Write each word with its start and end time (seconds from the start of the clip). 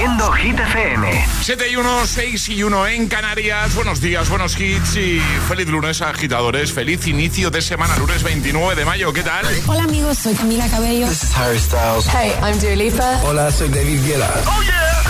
haciendo 0.00 0.32
Hit 0.32 0.58
FM. 0.58 1.26
7 1.42 1.68
y 1.70 1.76
1, 1.76 2.06
6 2.06 2.48
y 2.48 2.62
1 2.62 2.86
en 2.86 3.06
Canarias. 3.06 3.74
Buenos 3.74 4.00
días, 4.00 4.30
buenos 4.30 4.58
hits 4.58 4.96
y 4.96 5.20
feliz 5.46 5.68
lunes, 5.68 6.00
agitadores. 6.00 6.72
Feliz 6.72 7.06
inicio 7.06 7.50
de 7.50 7.60
semana, 7.60 7.98
lunes 7.98 8.22
29 8.22 8.76
de 8.76 8.86
mayo. 8.86 9.12
¿Qué 9.12 9.22
tal? 9.22 9.44
Hola, 9.66 9.82
amigos. 9.82 10.16
Soy 10.16 10.34
Camila 10.34 10.66
Cabello. 10.70 11.06
This 11.06 11.24
is 11.24 11.36
Harry 11.36 11.58
Styles. 11.58 12.06
Hey, 12.06 12.32
I'm 12.42 12.58
Dua 12.58 12.76
Lipa. 12.76 13.20
Hola, 13.24 13.52
soy 13.52 13.68
David 13.68 14.00
Guetta. 14.06 14.30
¡Oh, 14.46 14.62
yeah! 14.62 15.02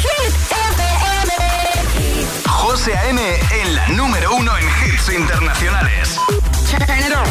Hit 0.00 0.32
FM. 0.50 1.28
José 2.46 2.96
A.M. 2.96 3.20
en 3.60 3.76
la 3.76 3.88
número 3.88 4.36
uno 4.36 4.52
en 4.56 4.64
hits 4.64 5.12
internacionales. 5.12 6.16
Turn 6.70 6.98
it 6.98 7.12
on. 7.14 7.28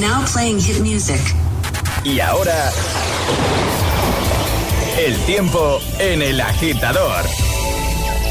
Now 0.00 0.24
playing 0.32 0.60
hit 0.60 0.78
music. 0.78 1.20
Y 2.04 2.20
ahora... 2.20 2.70
El 5.00 5.16
tiempo 5.24 5.80
en 5.98 6.20
el 6.20 6.38
agitador. 6.42 7.24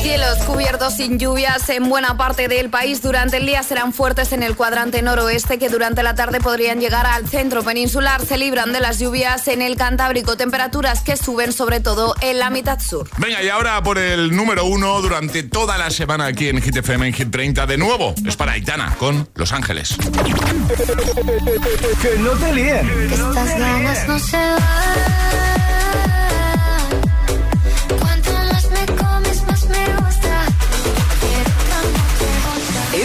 Cielos 0.03 0.37
cubiertos 0.45 0.93
sin 0.93 1.17
lluvias 1.17 1.67
en 1.69 1.89
buena 1.89 2.15
parte 2.15 2.47
del 2.47 2.69
país 2.69 3.01
durante 3.01 3.37
el 3.37 3.47
día 3.47 3.63
serán 3.63 3.91
fuertes 3.91 4.33
en 4.33 4.43
el 4.43 4.55
cuadrante 4.55 5.01
noroeste 5.01 5.57
que 5.57 5.67
durante 5.67 6.03
la 6.03 6.13
tarde 6.13 6.39
podrían 6.39 6.79
llegar 6.79 7.07
al 7.07 7.27
centro 7.27 7.63
peninsular. 7.63 8.23
Se 8.23 8.37
libran 8.37 8.71
de 8.71 8.81
las 8.81 8.99
lluvias 8.99 9.47
en 9.47 9.63
el 9.63 9.77
Cantábrico, 9.77 10.37
temperaturas 10.37 11.01
que 11.01 11.17
suben 11.17 11.53
sobre 11.53 11.79
todo 11.79 12.13
en 12.21 12.37
la 12.37 12.51
mitad 12.51 12.79
sur. 12.79 13.09
Venga, 13.17 13.41
y 13.41 13.49
ahora 13.49 13.81
por 13.81 13.97
el 13.97 14.35
número 14.35 14.65
uno 14.65 15.01
durante 15.01 15.41
toda 15.41 15.75
la 15.79 15.89
semana 15.89 16.27
aquí 16.27 16.49
en 16.49 16.61
Hit 16.61 16.75
FM 16.75 17.07
en 17.07 17.13
Hit 17.13 17.31
30. 17.31 17.65
De 17.65 17.77
nuevo, 17.79 18.13
es 18.27 18.35
para 18.35 18.51
Aitana 18.51 18.95
con 18.99 19.27
Los 19.33 19.53
Ángeles. 19.53 19.97
Que 21.99 22.19
no 22.19 22.29
te 22.33 22.53
líen. 22.53 22.89
Estas 23.11 23.59
ganas 23.59 24.07
no 24.07 24.19
se 24.19 24.37
van. 24.37 25.28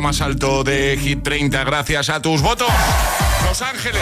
Lo 0.00 0.06
más 0.06 0.22
alto 0.22 0.64
de 0.64 0.98
Hit 0.98 1.22
30, 1.22 1.62
gracias 1.64 2.08
a 2.08 2.22
tus 2.22 2.40
votos. 2.40 2.68
Los 3.46 3.60
Ángeles. 3.60 4.00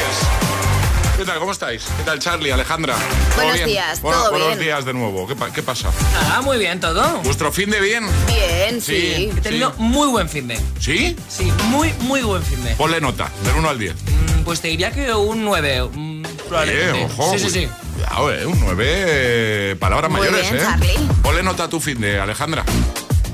¿Qué 1.17 1.25
tal? 1.25 1.41
¿Cómo 1.41 1.51
estáis? 1.51 1.83
¿Qué 1.97 2.05
tal, 2.05 2.21
Charlie, 2.21 2.53
Alejandra? 2.53 2.95
¿Todo 2.95 3.35
Buenos 3.35 3.55
bien? 3.55 3.67
días, 3.67 4.01
Bueno, 4.01 4.19
todo 4.21 4.31
buenos 4.31 4.49
bien. 4.51 4.61
días 4.61 4.85
de 4.85 4.93
nuevo. 4.93 5.27
¿Qué, 5.27 5.35
pa- 5.35 5.53
qué 5.53 5.61
pasa? 5.65 5.91
Ah, 6.33 6.41
muy 6.41 6.57
bien 6.59 6.79
todo. 6.79 7.03
¿Vuestro 7.25 7.51
fin 7.51 7.69
de 7.71 7.81
bien? 7.81 8.05
Bien, 8.29 8.81
Sí. 8.81 8.93
sí. 9.17 9.33
He 9.37 9.41
tenido 9.41 9.73
muy 9.79 10.07
buen 10.07 10.29
fin 10.29 10.47
de. 10.47 10.61
¿Sí? 10.79 11.17
Sí, 11.29 11.51
muy, 11.65 11.93
muy 12.03 12.23
buen 12.23 12.45
fin 12.45 12.63
de. 12.63 12.71
Ponle 12.77 13.01
nota, 13.01 13.29
del 13.45 13.57
1 13.57 13.69
al 13.69 13.79
10. 13.81 13.95
Mm, 13.95 14.43
Pues 14.45 14.61
te 14.61 14.69
diría 14.69 14.93
que 14.93 15.13
un 15.13 15.45
9. 15.45 15.83
mm, 15.93 16.23
probablemente. 16.49 17.01
Eh, 17.03 17.09
ojo. 17.13 17.33
Sí, 17.33 17.41
sí, 17.41 17.51
sí. 17.51 17.69
Cuidado, 17.97 18.33
eh, 18.33 18.47
un 18.47 18.61
9, 18.61 19.75
palabras 19.81 20.09
Muy 20.13 20.21
mayores, 20.21 20.49
bien, 20.53 20.63
¿eh? 20.63 20.65
Charlie. 20.65 21.09
Ponle 21.25 21.43
nota 21.43 21.65
a 21.65 21.69
tu 21.69 21.81
fin 21.81 22.01
de, 22.01 22.21
Alejandra. 22.21 22.65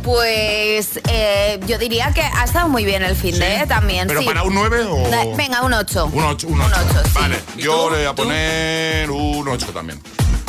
Pues 0.04 1.00
eh, 1.08 1.58
yo 1.66 1.78
diría 1.78 2.12
que 2.12 2.20
ha 2.20 2.44
estado 2.44 2.68
muy 2.68 2.84
bien 2.84 3.02
el 3.02 3.16
fin 3.16 3.38
de 3.38 3.60
¿Sí? 3.62 3.66
también. 3.66 4.06
¿Pero 4.06 4.20
sí. 4.20 4.26
para 4.26 4.42
un 4.42 4.54
9 4.54 4.82
o...? 4.84 5.08
Da- 5.08 5.24
Venga, 5.36 5.62
un 5.62 5.72
8. 5.72 6.10
Un 6.12 6.22
8, 6.24 6.46
un 6.46 6.54
Un 6.54 6.60
8. 6.62 6.74
ocho, 6.90 7.02
sí. 7.04 7.10
Vale, 7.14 7.38
¿Y 7.56 7.62
yo 7.62 7.84
tú? 7.86 7.90
le 7.92 7.96
voy 7.96 8.06
a 8.06 8.10
¿Tú? 8.10 8.22
poner 8.22 9.10
un 9.10 9.48
8 9.48 9.66
también. 9.72 10.00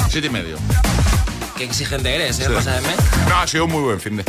Siete 0.09 0.27
y 0.27 0.29
medio. 0.29 0.57
Qué 1.57 1.63
exigente 1.63 2.13
eres, 2.13 2.37
¿eh? 2.39 2.45
Sí. 2.47 2.53
Pasa 2.53 2.73
de 2.75 2.81
mes. 2.81 2.97
No, 3.29 3.37
ha 3.37 3.47
sido 3.47 3.65
un 3.65 3.71
muy 3.71 3.81
buen 3.81 3.99
fin 4.01 4.17
de. 4.17 4.25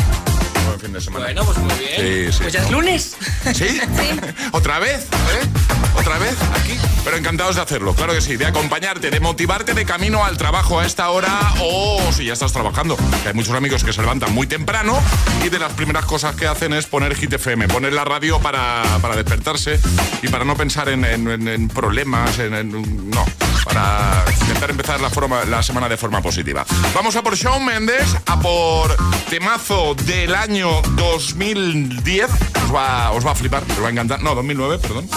Buen 0.66 0.80
fin 0.80 0.92
de 0.92 1.00
semana. 1.00 1.24
Bueno, 1.26 1.44
pues 1.44 1.58
muy 1.58 1.74
bien. 1.74 2.26
Sí, 2.30 2.32
sí. 2.32 2.38
Pues 2.42 2.52
ya 2.52 2.62
es 2.62 2.70
lunes. 2.70 3.16
¿Sí? 3.54 3.80
¿Otra 4.52 4.78
vez? 4.78 5.04
¿Eh? 5.04 5.46
¿Otra 5.94 6.18
vez? 6.18 6.34
¿Aquí? 6.60 6.78
Pero 7.04 7.16
encantados 7.16 7.56
de 7.56 7.62
hacerlo, 7.62 7.94
claro 7.94 8.12
que 8.12 8.20
sí, 8.20 8.36
de 8.36 8.46
acompañarte, 8.46 9.10
de 9.10 9.20
motivarte 9.20 9.74
de 9.74 9.84
camino 9.84 10.24
al 10.24 10.36
trabajo 10.36 10.80
a 10.80 10.86
esta 10.86 11.08
hora 11.10 11.54
o 11.60 12.10
si 12.12 12.24
ya 12.24 12.32
estás 12.32 12.52
trabajando. 12.52 12.96
Que 13.22 13.28
hay 13.28 13.34
muchos 13.34 13.54
amigos 13.54 13.84
que 13.84 13.92
se 13.92 14.00
levantan 14.00 14.32
muy 14.34 14.46
temprano 14.46 14.98
y 15.44 15.48
de 15.48 15.58
las 15.58 15.72
primeras 15.72 16.04
cosas 16.04 16.34
que 16.34 16.46
hacen 16.46 16.72
es 16.72 16.86
poner 16.86 17.14
Hit 17.16 17.32
FM, 17.32 17.68
poner 17.68 17.92
la 17.92 18.04
radio 18.04 18.40
para, 18.40 18.82
para 19.00 19.14
despertarse 19.16 19.78
y 20.22 20.28
para 20.28 20.44
no 20.44 20.56
pensar 20.56 20.88
en, 20.88 21.04
en- 21.04 21.28
en- 21.30 21.48
en 21.48 21.68
problemas, 21.68 22.38
en, 22.40 22.54
en- 22.54 23.10
no, 23.10 23.24
para 23.64 24.24
intentar 24.40 24.70
empezar 24.70 25.00
la, 25.00 25.08
forma, 25.10 25.44
la 25.44 25.62
semana 25.62 25.88
de 25.88 25.96
forma 25.96 26.20
positiva. 26.20 26.66
Vamos 26.94 27.14
a 27.16 27.22
por 27.22 27.36
Shawn 27.36 27.64
Mendes, 27.64 28.16
a 28.26 28.40
por 28.40 28.96
temazo 29.30 29.94
del 29.94 30.34
año 30.34 30.55
2010. 30.62 32.30
Os 32.64 32.74
va, 32.74 33.10
os 33.12 33.24
va 33.26 33.32
a 33.32 33.34
flipar, 33.34 33.62
os 33.62 33.82
va 33.82 33.88
a 33.88 33.90
encantar. 33.90 34.22
No, 34.22 34.34
2009, 34.34 34.78
perdón. 34.78 35.08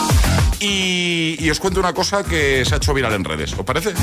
y, 0.60 1.38
y 1.40 1.50
os 1.50 1.60
cuento 1.60 1.80
una 1.80 1.94
cosa 1.94 2.24
que 2.24 2.64
se 2.66 2.74
ha 2.74 2.78
hecho 2.78 2.94
viral 2.94 3.14
en 3.14 3.24
redes. 3.24 3.54
¿Os 3.54 3.66
parece? 3.66 3.94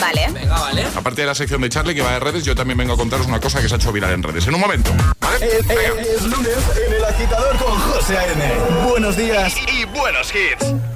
Vale. 0.00 0.28
Venga, 0.32 0.58
vale. 0.60 0.84
Aparte 0.94 1.22
de 1.22 1.26
la 1.26 1.34
sección 1.34 1.60
de 1.60 1.68
Charlie 1.68 1.94
que 1.94 2.02
va 2.02 2.12
de 2.12 2.20
redes, 2.20 2.44
yo 2.44 2.54
también 2.54 2.78
vengo 2.78 2.94
a 2.94 2.96
contaros 2.96 3.26
una 3.26 3.40
cosa 3.40 3.60
que 3.60 3.68
se 3.68 3.74
ha 3.74 3.78
hecho 3.78 3.92
viral 3.92 4.12
en 4.12 4.22
redes. 4.22 4.46
En 4.46 4.54
un 4.54 4.60
momento. 4.60 4.90
¿vale? 5.20 5.46
Es 5.46 6.22
lunes 6.22 6.58
en 6.86 6.92
el 6.94 7.04
agitador 7.04 7.56
con 7.56 7.78
José 7.78 8.16
A.M. 8.18 8.52
Buenos 8.88 9.16
días 9.16 9.54
Y 9.72 9.84
buenos 9.86 10.32
hits. 10.34 10.95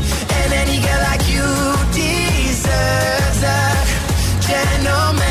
gentleman. 4.51 5.30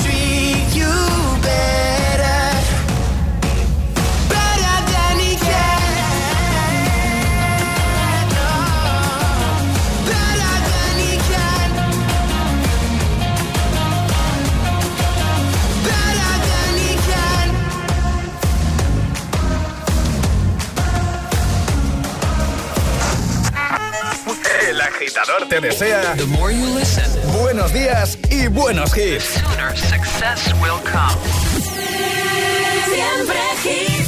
agitador 25.01 25.47
te 25.49 25.59
desea 25.59 26.15
The 26.15 26.25
more 26.27 26.51
you 26.51 26.65
listen, 26.77 27.05
buenos 27.41 27.73
días 27.73 28.17
y 28.29 28.47
buenos 28.47 28.95
hits. 28.95 29.23
sooner 29.23 29.75
success 29.75 30.53
will 30.61 30.79
come. 30.83 31.17
Siempre 32.85 33.39
hits. 33.63 34.00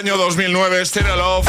Año 0.00 0.16
2009, 0.16 0.86
Stereo 0.86 1.14
Love. 1.14 1.46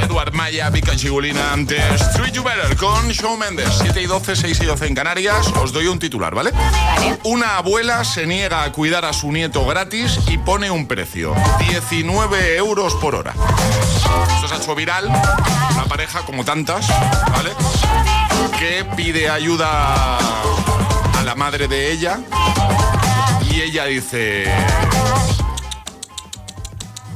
Edward 0.00 0.32
Maya, 0.32 0.68
Vika 0.68 0.96
Chigulina 0.96 1.52
antes. 1.52 2.12
Treat 2.14 2.32
You 2.32 2.42
Better 2.42 2.76
con 2.76 3.08
Shawn 3.08 3.38
Mendes. 3.38 3.68
7 3.82 4.02
y 4.02 4.06
12, 4.06 4.34
6 4.34 4.60
y 4.62 4.64
12 4.64 4.88
en 4.88 4.94
Canarias. 4.96 5.46
Os 5.62 5.72
doy 5.72 5.86
un 5.86 6.00
titular, 6.00 6.34
¿vale? 6.34 6.50
Vale. 6.50 7.20
Una 7.22 7.58
abuela 7.58 8.02
se 8.04 8.26
niega 8.26 8.64
a 8.64 8.72
cuidar 8.72 9.04
a 9.04 9.12
su 9.12 9.30
nieto 9.30 9.64
gratis 9.64 10.18
y 10.26 10.38
pone 10.38 10.72
un 10.72 10.88
precio: 10.88 11.36
19 11.68 12.56
euros 12.56 12.96
por 12.96 13.14
hora. 13.14 13.32
Esto 14.34 14.48
se 14.48 14.54
ha 14.54 14.58
hecho 14.58 14.74
viral. 14.74 15.06
Una 15.06 15.84
pareja, 15.84 16.22
como 16.22 16.44
tantas, 16.44 16.88
¿vale? 16.88 17.50
Que 18.58 18.84
pide 18.96 19.30
ayuda 19.30 20.18
a 20.18 21.22
la 21.24 21.36
madre 21.36 21.68
de 21.68 21.92
ella. 21.92 22.18
Y 23.48 23.60
ella 23.60 23.84
dice: 23.84 24.52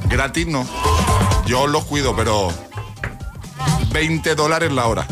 Gratis 0.09 0.47
no. 0.47 0.67
Yo 1.45 1.67
los 1.67 1.85
cuido, 1.85 2.15
pero 2.15 2.51
20 3.91 4.35
dólares 4.35 4.71
la 4.71 4.85
hora. 4.87 5.05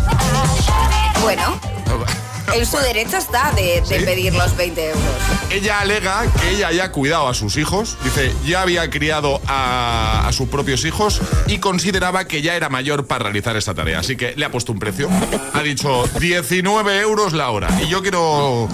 Bueno, 1.22 1.60
en 2.54 2.66
su 2.66 2.77
derecho 2.77 3.18
está 3.18 3.51
de, 3.51 3.82
de 3.82 4.00
¿Sí? 4.00 4.06
pedir 4.06 4.34
los 4.34 4.56
20 4.56 4.89
euros. 4.89 5.04
Ella 5.50 5.80
alega 5.80 6.25
que 6.39 6.50
ella 6.51 6.72
ya 6.72 6.86
ha 6.86 6.92
cuidado 6.92 7.27
a 7.27 7.34
sus 7.34 7.58
hijos, 7.58 7.98
dice, 8.04 8.34
ya 8.46 8.62
había 8.62 8.89
criado 8.89 9.42
a, 9.48 10.27
a 10.27 10.32
sus 10.34 10.48
propios 10.50 10.84
hijos 10.86 11.22
y 11.48 11.60
consideraba 11.60 12.25
que 12.25 12.42
ya 12.42 12.56
era 12.56 12.70
mayor 12.70 13.08
para 13.08 13.24
realizar 13.25 13.56
esta 13.56 13.74
tarea. 13.74 14.00
Así 14.00 14.16
que 14.18 14.34
le 14.36 14.46
ha 14.46 14.51
puesto 14.51 14.72
un 14.72 14.80
precio. 14.80 15.10
Ha 15.54 15.62
dicho 15.62 16.06
19 16.20 17.00
euros 17.00 17.34
la 17.34 17.50
hora. 17.50 17.70
Y 17.82 17.88
yo 17.88 18.01
quiero 18.01 18.68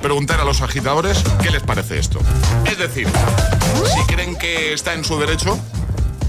preguntar 0.00 0.40
a 0.40 0.44
los 0.44 0.60
agitadores 0.62 1.22
qué 1.42 1.50
les 1.50 1.62
parece 1.62 1.98
esto. 1.98 2.18
Es 2.64 2.78
decir, 2.78 3.08
si 3.94 4.12
creen 4.14 4.36
que 4.36 4.72
está 4.72 4.94
en 4.94 5.04
su 5.04 5.18
derecho 5.18 5.58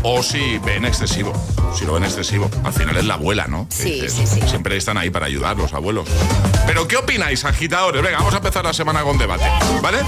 o 0.03 0.23
si 0.23 0.57
ven 0.59 0.85
excesivo. 0.85 1.31
Si 1.77 1.85
lo 1.85 1.93
ven 1.93 2.03
excesivo. 2.03 2.49
Al 2.63 2.73
final 2.73 2.97
es 2.97 3.05
la 3.05 3.13
abuela, 3.15 3.45
¿no? 3.47 3.67
Sí, 3.69 4.03
sí, 4.09 4.25
sí. 4.27 4.41
Siempre 4.47 4.75
están 4.75 4.97
ahí 4.97 5.09
para 5.09 5.25
ayudar 5.27 5.55
los 5.57 5.73
abuelos. 5.73 6.07
Pero 6.65 6.87
¿qué 6.87 6.97
opináis, 6.97 7.45
agitadores? 7.45 8.01
Venga, 8.01 8.17
vamos 8.17 8.33
a 8.33 8.37
empezar 8.37 8.63
la 8.65 8.73
semana 8.73 9.03
con 9.03 9.17
debate, 9.17 9.45
¿vale? 9.81 9.99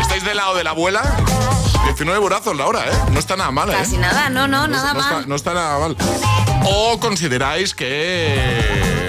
¿Estáis 0.00 0.24
del 0.24 0.36
lado 0.36 0.54
de 0.54 0.64
la 0.64 0.70
abuela? 0.70 1.02
19 1.84 2.18
burazos 2.20 2.56
la 2.56 2.66
hora, 2.66 2.84
¿eh? 2.86 2.92
No 3.10 3.18
está 3.18 3.36
nada 3.36 3.50
mal, 3.50 3.70
¿eh? 3.70 3.74
Casi 3.76 3.96
nada, 3.98 4.28
no, 4.30 4.46
no, 4.48 4.68
nada 4.68 4.94
no 4.94 5.00
Está, 5.00 5.12
mal. 5.14 5.28
no 5.28 5.34
está 5.34 5.54
nada 5.54 5.78
mal. 5.78 5.96
¿O 6.64 6.98
consideráis 7.00 7.74
que... 7.74 9.03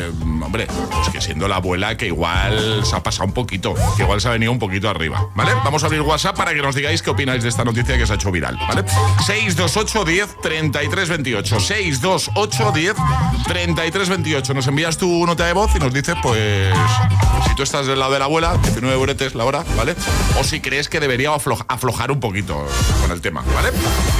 Hombre, 0.55 0.67
pues 0.89 1.09
que 1.09 1.19
siendo 1.19 1.49
la 1.49 1.57
abuela 1.57 1.97
que 1.97 2.05
igual 2.07 2.85
se 2.85 2.95
ha 2.95 3.03
pasado 3.03 3.25
un 3.25 3.33
poquito, 3.33 3.75
que 3.97 4.03
igual 4.03 4.21
se 4.21 4.29
ha 4.29 4.31
venido 4.31 4.53
un 4.53 4.57
poquito 4.59 4.89
arriba, 4.89 5.27
¿vale? 5.35 5.51
Vamos 5.65 5.83
a 5.83 5.87
abrir 5.87 5.99
WhatsApp 5.99 6.37
para 6.37 6.53
que 6.53 6.61
nos 6.61 6.73
digáis 6.73 7.01
qué 7.01 7.09
opináis 7.09 7.43
de 7.43 7.49
esta 7.49 7.65
noticia 7.65 7.97
que 7.97 8.07
se 8.07 8.13
ha 8.13 8.15
hecho 8.15 8.31
viral, 8.31 8.57
¿vale? 8.65 8.85
628 9.25 10.05
10 10.05 10.37
33 10.41 11.09
28 11.09 11.59
628 11.59 12.71
10 12.71 12.95
33 13.47 14.09
28 14.09 14.53
Nos 14.53 14.67
envías 14.67 14.97
tu 14.97 15.25
nota 15.25 15.45
de 15.45 15.51
voz 15.51 15.75
y 15.75 15.79
nos 15.79 15.93
dices, 15.93 16.15
pues, 16.23 16.73
si 17.49 17.55
tú 17.55 17.63
estás 17.63 17.85
del 17.85 17.99
lado 17.99 18.13
de 18.13 18.19
la 18.19 18.25
abuela, 18.25 18.55
19 18.55 18.95
euretes 18.95 19.35
la 19.35 19.43
hora, 19.43 19.65
¿vale? 19.75 19.93
O 20.39 20.43
si 20.45 20.61
crees 20.61 20.87
que 20.87 21.01
debería 21.01 21.31
aflo- 21.31 21.65
aflojar 21.67 22.11
un 22.11 22.21
poquito 22.21 22.65
con 23.01 23.11
el 23.11 23.19
tema, 23.19 23.43
¿vale? 23.53 23.71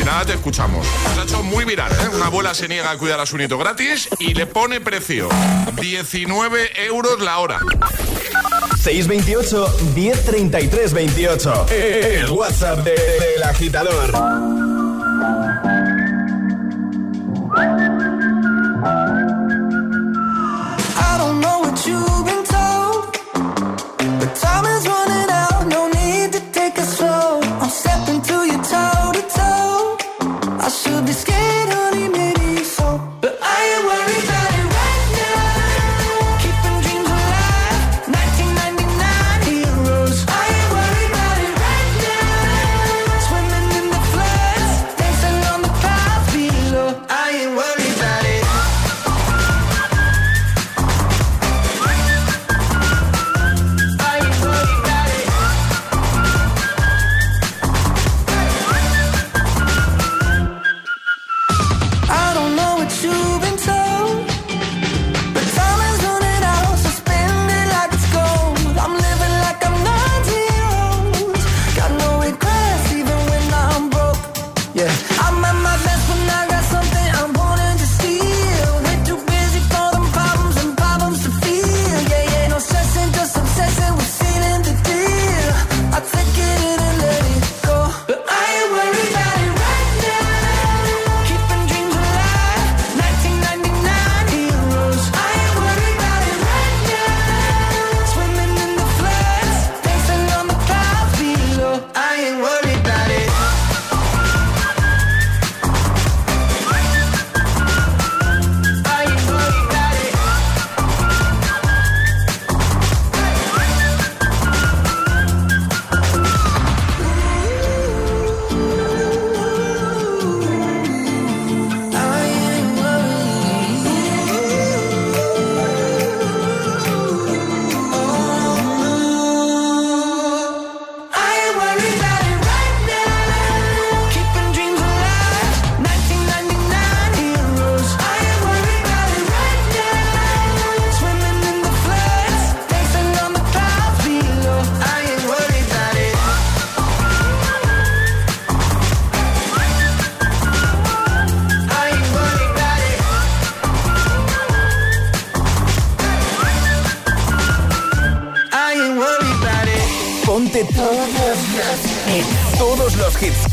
Y 0.02 0.04
nada, 0.04 0.26
te 0.26 0.34
escuchamos. 0.34 0.86
Se 1.14 1.22
ha 1.22 1.24
hecho 1.24 1.44
muy 1.44 1.64
viral, 1.64 1.94
¿eh? 1.94 2.10
Una 2.14 2.26
abuela 2.26 2.54
se 2.54 2.68
niega 2.68 2.92
a 2.92 2.98
cuidar 2.98 3.22
a 3.22 3.26
su 3.26 3.38
nieto 3.38 3.58
gratis 3.58 4.10
y 4.20 4.34
le 4.34 4.46
pone 4.48 4.82
precio 4.82 5.30
19 5.80 6.25
euros 6.30 7.20
la 7.22 7.40
hora. 7.40 7.60
628 8.82 9.68
1033 9.96 10.94
28. 10.94 11.66
El 11.72 12.30
WhatsApp 12.32 12.80
de- 12.84 12.92
del 12.94 13.44
agitador. 13.44 14.12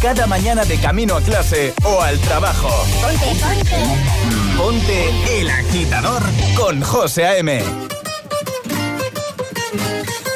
Cada 0.02 0.26
mañana 0.26 0.64
de 0.64 0.78
camino 0.78 1.16
a 1.16 1.20
clase 1.20 1.72
o 1.84 2.02
al 2.02 2.18
trabajo. 2.18 2.68
Ponte, 3.00 3.26
ponte. 3.40 3.78
Ponte 4.58 5.40
el 5.40 5.48
agitador 5.48 6.22
con 6.56 6.82
José 6.82 7.24
A.M. 7.24 7.62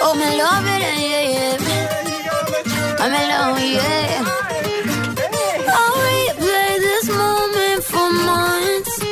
Oh, 0.02 0.14
me 0.14 0.36
love 0.36 0.66
it, 0.68 0.80
yeah, 0.80 1.22
yeah. 1.32 1.56
I'm 3.00 3.12
in 3.12 3.28
love, 3.28 3.60
yeah. 3.60 4.24
I'll 5.66 5.96
replay 6.06 6.78
this 6.78 7.08
moment 7.10 7.82
for 7.82 8.08
months. 8.24 9.02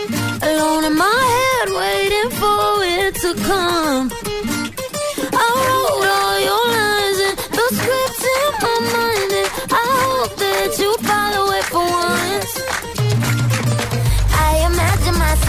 Alone 0.41 0.85
in 0.85 0.97
my 0.97 1.21
head, 1.35 1.69
waiting 1.75 2.31
for 2.39 2.85
it 2.85 3.15
to 3.17 3.35
come. 3.43 4.24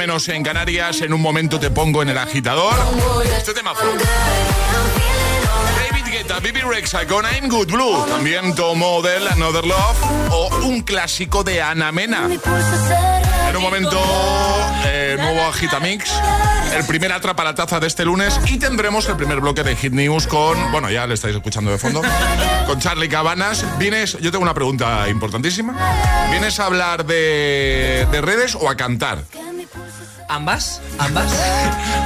menos 0.00 0.30
en 0.30 0.42
Canarias. 0.42 1.02
En 1.02 1.12
un 1.12 1.20
momento 1.20 1.60
te 1.60 1.70
pongo 1.70 2.00
en 2.00 2.08
el 2.08 2.16
agitador. 2.16 2.72
Este 3.36 3.52
tema 3.52 3.74
fue. 3.74 3.86
David 5.76 6.10
Guetta, 6.10 6.40
Bibi 6.40 6.62
Rexa 6.62 7.06
con 7.06 7.26
I'm 7.26 7.50
Good 7.50 7.70
Blue. 7.70 8.06
También 8.08 8.54
Tom 8.54 8.78
Model, 8.78 9.28
Another 9.28 9.66
Love. 9.66 10.30
O 10.30 10.48
un 10.64 10.80
clásico 10.80 11.44
de 11.44 11.60
Ana 11.60 11.92
Mena. 11.92 12.30
En 13.50 13.56
un 13.56 13.62
momento, 13.62 14.00
eh, 14.86 15.18
nuevo 15.20 15.42
Agitamix. 15.48 16.10
El 16.74 16.86
primer 16.86 17.12
atrapa 17.12 17.44
la 17.44 17.54
taza 17.54 17.78
de 17.78 17.86
este 17.86 18.06
lunes. 18.06 18.40
Y 18.46 18.56
tendremos 18.56 19.06
el 19.06 19.16
primer 19.16 19.40
bloque 19.40 19.62
de 19.62 19.76
Hit 19.76 19.92
News 19.92 20.26
con. 20.26 20.72
Bueno, 20.72 20.88
ya 20.88 21.06
le 21.06 21.12
estáis 21.12 21.36
escuchando 21.36 21.70
de 21.70 21.76
fondo. 21.76 22.00
Con 22.66 22.80
Charlie 22.80 23.10
Cabanas. 23.10 23.66
Vienes. 23.78 24.16
Yo 24.18 24.30
tengo 24.30 24.44
una 24.44 24.54
pregunta 24.54 25.06
importantísima. 25.10 25.76
¿Vienes 26.30 26.58
a 26.58 26.64
hablar 26.64 27.04
de 27.04 28.20
redes 28.22 28.54
o 28.54 28.70
a 28.70 28.76
cantar? 28.76 29.24
¿Ambas? 30.30 30.80
¿Ambas? 30.96 31.28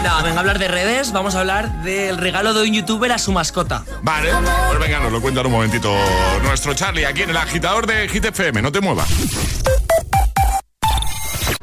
No, 0.03 0.23
venga 0.23 0.37
a 0.37 0.41
hablar 0.41 0.59
de 0.59 0.67
redes, 0.67 1.13
vamos 1.13 1.35
a 1.35 1.41
hablar 1.41 1.83
del 1.83 2.17
regalo 2.17 2.55
de 2.55 2.63
un 2.63 2.73
youtuber 2.73 3.13
a 3.13 3.19
su 3.19 3.33
mascota. 3.33 3.85
Vale, 4.01 4.31
pues 4.69 4.79
venga, 4.79 4.99
nos 5.01 5.13
lo 5.13 5.21
cuenta 5.21 5.41
en 5.43 5.47
un 5.47 5.53
momentito 5.53 5.95
nuestro 6.43 6.73
Charlie 6.73 7.05
aquí 7.05 7.23
en 7.23 7.31
el 7.31 7.37
agitador 7.37 7.87
de 7.87 8.09
Hit 8.09 8.25
FM. 8.25 8.63
No 8.63 8.73
te 8.73 8.81
muevas. 8.81 9.09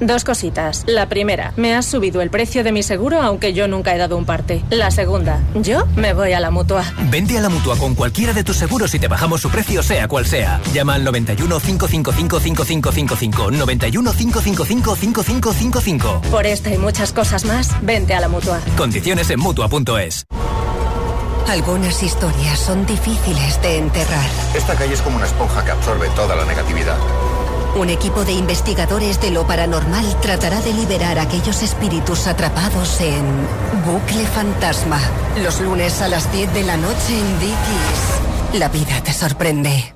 Dos 0.02 0.24
cositas. 0.24 0.84
La 0.88 1.08
primera, 1.08 1.54
me 1.58 1.76
has 1.76 1.86
subido 1.86 2.22
el 2.22 2.32
precio 2.32 2.64
de 2.64 2.72
mi 2.72 2.82
seguro 2.82 3.22
aunque 3.22 3.54
yo 3.54 3.68
nunca 3.68 3.94
he 3.94 4.00
dado 4.00 4.18
un 4.18 4.26
parte. 4.26 4.64
La 4.72 4.90
segunda, 4.90 5.40
yo 5.54 5.86
me 5.96 6.14
voy 6.14 6.34
a 6.34 6.40
la 6.40 6.50
mutua. 6.50 6.84
Vente 7.12 7.38
a 7.38 7.42
la 7.42 7.50
mutua 7.50 7.78
con 7.78 7.94
cualquiera 7.94 8.34
de 8.34 8.44
tus 8.44 8.58
seguros 8.58 8.96
y 8.96 9.00
te 9.00 9.08
bajamos 9.08 9.42
su 9.42 9.52
precio, 9.52 9.84
sea 9.84 10.08
cual 10.08 10.26
sea. 10.26 10.60
Llama 10.74 10.96
al 10.96 11.04
91 11.04 11.60
555 11.60 12.40
5555. 12.40 13.52
91 13.52 14.12
555 14.14 14.96
5555. 14.96 16.22
Por 16.32 16.48
esta 16.48 16.74
y 16.74 16.80
muchas 16.80 17.14
cosas 17.14 17.46
más, 17.46 17.70
vente 17.84 18.16
a 18.16 18.22
la 18.22 18.28
mutua. 18.28 18.60
Condiciones 18.76 19.30
en 19.30 19.40
mutua.es. 19.40 20.26
Algunas 21.48 22.02
historias 22.02 22.58
son 22.58 22.86
difíciles 22.88 23.62
de 23.62 23.78
enterrar. 23.78 24.30
Esta 24.56 24.74
calle 24.76 24.94
es 24.94 25.02
como 25.02 25.18
una 25.18 25.26
esponja 25.26 25.64
que 25.64 25.72
absorbe 25.72 26.08
toda 26.16 26.36
la 26.36 26.46
negatividad. 26.46 26.98
Un 27.76 27.90
equipo 27.90 28.26
de 28.26 28.34
investigadores 28.34 29.22
de 29.22 29.32
lo 29.32 29.48
paranormal 29.48 30.20
tratará 30.22 30.60
de 30.62 30.74
liberar 30.74 31.18
a 31.18 31.24
aquellos 31.24 31.64
espíritus 31.64 32.28
atrapados 32.28 33.00
en 33.00 33.24
Bucle 33.86 34.26
Fantasma. 34.26 35.00
Los 35.42 35.62
lunes 35.62 36.02
a 36.02 36.10
las 36.10 36.32
10 36.34 36.54
de 36.54 36.64
la 36.64 36.76
noche 36.76 37.18
en 37.18 37.40
Dickies. 37.40 38.60
La 38.60 38.68
vida 38.68 39.02
te 39.02 39.14
sorprende. 39.14 39.96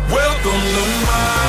Welcome 0.11 0.43
to 0.43 1.05
my 1.07 1.40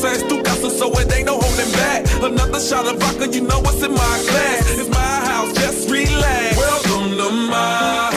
casa 0.00 0.14
es 0.14 0.26
tu 0.28 0.70
so 0.70 0.90
it 1.00 1.12
ain't 1.12 1.26
no 1.26 1.38
holding 1.38 1.72
back. 1.72 2.06
Another 2.22 2.60
shot 2.60 2.86
of 2.86 2.98
vodka, 3.00 3.28
you 3.28 3.42
know 3.42 3.60
what's 3.60 3.82
in 3.82 3.92
my 3.92 4.22
glass. 4.28 4.78
It's 4.78 4.88
my 4.88 4.96
house, 4.98 5.52
just 5.54 5.90
relax. 5.90 6.56
Welcome 6.56 7.16
to 7.18 7.30
my 7.50 8.09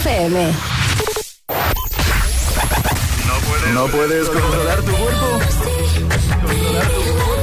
FM. 0.00 0.52
No 3.74 3.86
puedes, 3.86 4.26
¿No 4.28 4.32
controlar 4.32 4.80
tu 4.80 4.92
cuerpo. 4.92 5.26
Controlar 6.48 6.88
tu 6.88 7.00
cuerpo. 7.02 7.40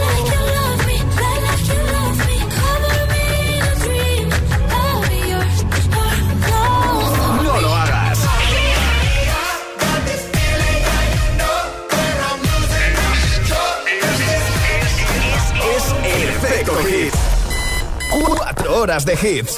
Cuatro 18.35 18.75
horas 18.77 19.05
de 19.05 19.13
hits. 19.13 19.57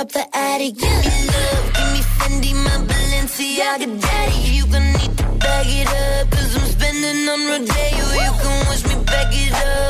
up 0.00 0.12
the 0.12 0.24
attic. 0.34 0.74
You 0.80 0.96
can 1.04 1.26
love, 1.26 1.64
give 1.76 1.92
me 1.92 2.02
Fendi, 2.16 2.52
my 2.54 2.76
Balenciaga 2.88 4.00
daddy. 4.00 4.38
You 4.56 4.66
going 4.66 4.92
need 4.94 5.14
to 5.18 5.24
bag 5.44 5.66
it 5.68 5.88
up, 5.88 6.32
i 6.32 6.40
I'm 6.56 6.66
spending 6.74 7.28
on 7.28 7.40
Rodeo. 7.48 8.06
You 8.24 8.32
can 8.40 8.68
wish 8.68 8.84
me 8.88 9.04
back 9.04 9.30
it 9.32 9.52
up. 9.52 9.89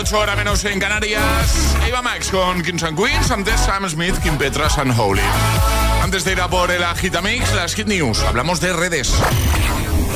8 0.00 0.18
horas 0.18 0.34
menos 0.34 0.64
en 0.64 0.80
Canarias. 0.80 1.76
Eva 1.86 2.00
Max 2.00 2.30
con 2.30 2.62
Kings 2.62 2.82
and 2.84 2.98
Queens, 2.98 3.30
antes 3.30 3.60
Sam 3.60 3.86
Smith, 3.86 4.16
Kim 4.22 4.38
Petras 4.38 4.78
and 4.78 4.98
Holy. 4.98 5.20
Antes 6.02 6.24
de 6.24 6.32
ir 6.32 6.40
a 6.40 6.48
por 6.48 6.70
el 6.70 6.82
Agitamix, 6.82 7.52
las 7.52 7.74
Hit 7.74 7.86
News. 7.86 8.20
Hablamos 8.22 8.60
de 8.60 8.72
redes. 8.72 9.12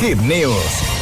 Hit 0.01 0.17
News 0.21 0.95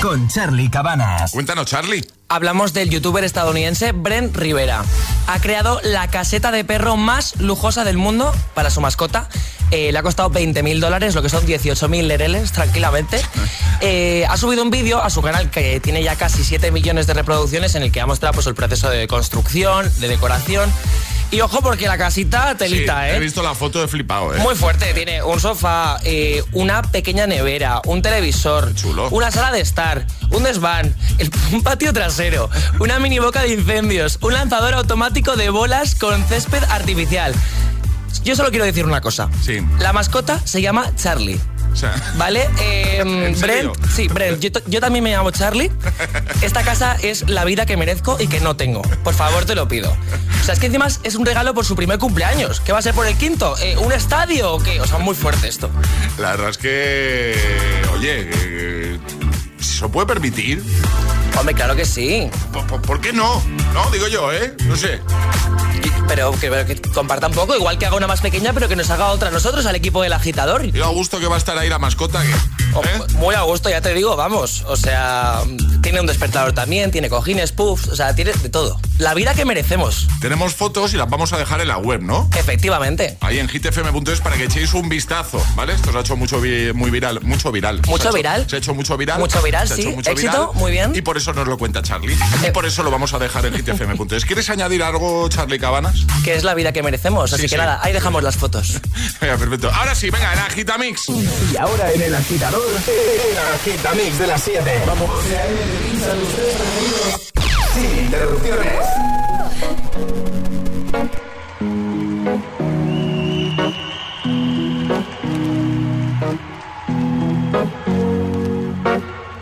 con 0.00 0.28
Charlie 0.28 0.70
Cabanas. 0.70 1.32
Cuéntanos, 1.32 1.66
Charlie. 1.66 2.06
Hablamos 2.28 2.72
del 2.72 2.90
youtuber 2.90 3.24
estadounidense 3.24 3.90
Brent 3.90 4.36
Rivera. 4.36 4.84
Ha 5.26 5.40
creado 5.40 5.80
la 5.82 6.06
caseta 6.08 6.52
de 6.52 6.64
perro 6.64 6.96
más 6.96 7.34
lujosa 7.40 7.82
del 7.82 7.96
mundo 7.96 8.32
para 8.54 8.70
su 8.70 8.80
mascota 8.80 9.28
eh, 9.70 9.90
le 9.92 9.98
ha 9.98 10.02
costado 10.02 10.30
20 10.30 10.62
mil 10.62 10.80
dólares, 10.80 11.14
lo 11.14 11.22
que 11.22 11.28
son 11.28 11.44
18 11.44 11.88
mil 11.88 12.06
lereles, 12.08 12.52
tranquilamente. 12.52 13.20
Eh, 13.80 14.24
ha 14.28 14.36
subido 14.36 14.62
un 14.62 14.70
vídeo 14.70 15.02
a 15.02 15.10
su 15.10 15.22
canal 15.22 15.50
que 15.50 15.80
tiene 15.80 16.02
ya 16.02 16.14
casi 16.16 16.44
7 16.44 16.70
millones 16.70 17.06
de 17.06 17.14
reproducciones 17.14 17.74
en 17.74 17.82
el 17.82 17.90
que 17.92 18.00
ha 18.00 18.06
mostrado 18.06 18.34
pues, 18.34 18.46
el 18.46 18.54
proceso 18.54 18.88
de 18.90 19.06
construcción, 19.08 19.90
de 20.00 20.08
decoración. 20.08 20.72
Y 21.32 21.40
ojo 21.40 21.60
porque 21.60 21.88
la 21.88 21.98
casita 21.98 22.54
telita, 22.56 23.02
Sí, 23.02 23.10
¿eh? 23.10 23.16
He 23.16 23.18
visto 23.18 23.42
la 23.42 23.56
foto 23.56 23.80
de 23.80 23.88
flipado, 23.88 24.32
¿eh? 24.32 24.38
Muy 24.38 24.54
fuerte, 24.54 24.94
tiene 24.94 25.24
un 25.24 25.40
sofá, 25.40 25.98
eh, 26.04 26.44
una 26.52 26.82
pequeña 26.82 27.26
nevera, 27.26 27.80
un 27.86 28.00
televisor, 28.00 28.72
una 29.10 29.32
sala 29.32 29.50
de 29.50 29.60
estar, 29.60 30.06
un 30.30 30.44
desván, 30.44 30.94
el- 31.18 31.30
un 31.52 31.64
patio 31.64 31.92
trasero, 31.92 32.48
una 32.78 33.00
mini 33.00 33.18
boca 33.18 33.42
de 33.42 33.54
incendios, 33.54 34.20
un 34.22 34.34
lanzador 34.34 34.74
automático 34.74 35.34
de 35.34 35.50
bolas 35.50 35.96
con 35.96 36.24
césped 36.28 36.62
artificial. 36.70 37.34
Yo 38.24 38.36
solo 38.36 38.50
quiero 38.50 38.64
decir 38.64 38.84
una 38.84 39.00
cosa. 39.00 39.28
Sí. 39.44 39.58
La 39.78 39.92
mascota 39.92 40.40
se 40.44 40.60
llama 40.62 40.90
Charlie. 40.96 41.40
O 41.72 41.76
sea, 41.76 41.94
¿Vale? 42.16 42.48
Eh. 42.60 43.34
Brent, 43.38 43.76
sí, 43.94 44.08
Brent, 44.08 44.40
yo, 44.40 44.48
yo 44.66 44.80
también 44.80 45.04
me 45.04 45.10
llamo 45.10 45.30
Charlie. 45.30 45.70
Esta 46.40 46.62
casa 46.62 46.96
es 47.02 47.28
la 47.28 47.44
vida 47.44 47.66
que 47.66 47.76
merezco 47.76 48.16
y 48.18 48.26
que 48.28 48.40
no 48.40 48.56
tengo. 48.56 48.80
Por 49.04 49.12
favor, 49.14 49.44
te 49.44 49.54
lo 49.54 49.68
pido. 49.68 49.94
O 50.40 50.44
sea, 50.44 50.54
es 50.54 50.60
que 50.60 50.66
encima 50.66 50.86
es 51.02 51.14
un 51.16 51.26
regalo 51.26 51.52
por 51.52 51.64
su 51.66 51.76
primer 51.76 51.98
cumpleaños. 51.98 52.60
¿Qué 52.60 52.72
va 52.72 52.78
a 52.78 52.82
ser 52.82 52.94
por 52.94 53.06
el 53.06 53.16
quinto? 53.18 53.54
Eh, 53.58 53.76
¿Un 53.76 53.92
estadio 53.92 54.52
o 54.54 54.62
qué? 54.62 54.80
O 54.80 54.86
sea, 54.86 54.98
muy 54.98 55.14
fuerte 55.14 55.48
esto. 55.48 55.68
la 56.18 56.30
verdad 56.30 56.48
es 56.50 56.56
que. 56.58 57.34
Oye, 57.92 58.30
eh, 58.32 58.98
¿se 59.60 59.82
lo 59.82 59.90
puede 59.90 60.06
permitir? 60.06 60.62
Hombre, 61.38 61.54
claro 61.54 61.76
que 61.76 61.84
sí. 61.84 62.30
¿Por, 62.52 62.66
por- 62.66 62.80
por 62.80 63.00
qué 63.02 63.12
no? 63.12 63.42
No, 63.74 63.90
digo 63.90 64.08
yo, 64.08 64.32
¿eh? 64.32 64.54
No 64.64 64.76
sé. 64.76 65.00
Pero 66.08 66.32
que, 66.32 66.50
pero 66.50 66.66
que 66.66 66.80
comparta 66.92 67.26
un 67.26 67.34
poco, 67.34 67.56
igual 67.56 67.78
que 67.78 67.86
haga 67.86 67.96
una 67.96 68.06
más 68.06 68.20
pequeña, 68.20 68.52
pero 68.52 68.68
que 68.68 68.76
nos 68.76 68.90
haga 68.90 69.08
otra 69.08 69.28
a 69.28 69.32
nosotros, 69.32 69.66
al 69.66 69.74
equipo 69.74 70.02
del 70.02 70.12
agitador. 70.12 70.64
Y 70.64 70.80
a 70.80 70.86
gusto 70.86 71.18
que 71.18 71.26
va 71.26 71.34
a 71.34 71.38
estar 71.38 71.58
ahí 71.58 71.68
la 71.68 71.78
mascota. 71.78 72.22
Que, 72.22 72.28
Oh, 72.76 72.82
Muy 73.18 73.34
a 73.34 73.40
gusto, 73.42 73.70
ya 73.70 73.80
te 73.80 73.94
digo, 73.94 74.16
vamos. 74.16 74.62
O 74.66 74.76
sea, 74.76 75.40
tiene 75.82 76.00
un 76.00 76.06
despertador 76.06 76.52
también, 76.52 76.90
tiene 76.90 77.08
cojines, 77.08 77.52
puffs, 77.52 77.88
o 77.88 77.96
sea, 77.96 78.14
tiene 78.14 78.34
de 78.34 78.48
todo. 78.50 78.78
La 78.98 79.12
vida 79.14 79.34
que 79.34 79.44
merecemos. 79.44 80.08
Tenemos 80.20 80.54
fotos 80.54 80.94
y 80.94 80.96
las 80.96 81.08
vamos 81.10 81.32
a 81.34 81.38
dejar 81.38 81.60
en 81.60 81.68
la 81.68 81.76
web, 81.76 82.00
¿no? 82.02 82.30
Efectivamente. 82.36 83.18
Ahí 83.20 83.38
en 83.38 83.48
hitfm.es 83.48 84.20
para 84.20 84.36
que 84.36 84.44
echéis 84.44 84.72
un 84.72 84.88
vistazo, 84.88 85.44
¿vale? 85.54 85.74
Esto 85.74 85.92
se 85.92 85.98
ha 85.98 86.00
hecho 86.00 86.16
mucho 86.16 86.40
vi- 86.40 86.72
muy 86.72 86.90
viral, 86.90 87.20
mucho 87.22 87.52
viral. 87.52 87.82
¿Mucho 87.86 87.96
Se 88.04 88.08
ha 88.08 88.10
hecho- 88.10 88.16
viral? 88.16 88.46
Se 88.48 88.56
ha 88.56 88.58
hecho 88.58 88.74
mucho 88.74 88.96
viral. 88.96 89.18
Mucho 89.18 89.42
viral, 89.42 89.68
Se 89.68 89.74
ha 89.74 89.76
sí. 89.76 89.82
hecho 89.82 89.90
mucho 89.96 90.10
Éxito, 90.12 90.30
viral. 90.48 90.48
muy 90.54 90.70
bien. 90.72 90.92
Y 90.96 91.02
por 91.02 91.16
eso 91.18 91.32
nos 91.34 91.46
lo 91.46 91.58
cuenta 91.58 91.82
Charlie. 91.82 92.16
Y 92.46 92.50
por 92.52 92.64
eso 92.64 92.82
lo 92.82 92.90
vamos 92.90 93.12
a 93.12 93.18
dejar 93.18 93.44
en 93.46 93.54
hitfm.es. 93.54 94.24
¿Quieres 94.24 94.48
añadir 94.48 94.82
algo, 94.82 95.28
Charlie 95.28 95.58
Cabanas? 95.58 95.96
Que 96.24 96.34
es 96.34 96.42
la 96.44 96.54
vida 96.54 96.72
que 96.72 96.82
merecemos. 96.82 97.32
Así 97.32 97.42
Sí, 97.42 97.48
que 97.48 97.56
sí. 97.56 97.56
nada, 97.56 97.80
ahí 97.82 97.92
dejamos 97.92 98.22
las 98.22 98.36
fotos. 98.36 98.80
Venga, 99.20 99.36
perfecto. 99.36 99.70
Ahora 99.74 99.94
sí, 99.94 100.08
venga, 100.10 100.32
el 100.32 100.38
Agitamix. 100.38 101.08
Y 101.08 101.56
ahora 101.58 101.92
en 101.92 102.00
el 102.02 102.14
agitador, 102.14 102.62
el 102.86 103.38
agitamix 103.72 104.18
de 104.18 104.26
las 104.26 104.42
7. 104.42 104.82
Vamos. 104.86 105.10
Sin 107.76 108.04
interrupciones. 108.04 108.86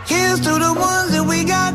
Here's 0.05 0.39
to 0.41 0.53
the 0.65 0.73
ones 0.75 1.11
that 1.15 1.25
we 1.25 1.45
got. 1.45 1.73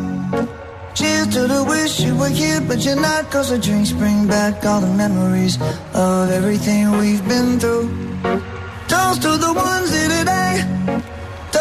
Cheers 0.94 1.28
to 1.28 1.46
the 1.46 1.64
wish 1.64 2.00
you 2.00 2.14
were 2.14 2.28
here, 2.28 2.60
but 2.60 2.84
you're 2.84 3.00
not. 3.00 3.30
Cause 3.30 3.48
the 3.48 3.58
drinks 3.58 3.92
bring 3.92 4.26
back 4.26 4.62
all 4.66 4.82
the 4.82 4.94
memories 5.04 5.56
of 5.94 6.30
everything 6.30 6.92
we've 6.98 7.26
been 7.26 7.58
through. 7.58 7.88
Toast 8.86 9.22
to 9.22 9.38
the 9.38 9.52
ones 9.54 9.90
here 9.96 10.10
today. 10.18 10.99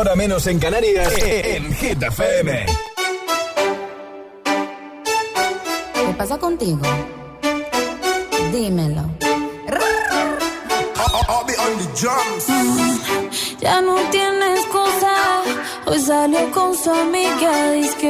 hora 0.00 0.16
menos 0.16 0.46
en 0.46 0.58
Canarias, 0.58 1.12
e, 1.18 1.40
e, 1.40 1.56
en 1.56 1.74
Hit 1.74 2.02
FM. 2.02 2.64
¿Qué 5.94 6.14
pasa 6.16 6.38
contigo? 6.38 6.80
Dímelo. 8.50 9.04
Ya 13.60 13.80
no 13.82 13.96
tienes 14.10 14.64
cosa, 14.66 15.12
hoy 15.84 15.98
salió 16.00 16.50
con 16.50 16.74
su 16.74 16.90
amiga, 16.90 17.72
dice 17.72 17.94
que 18.00 18.09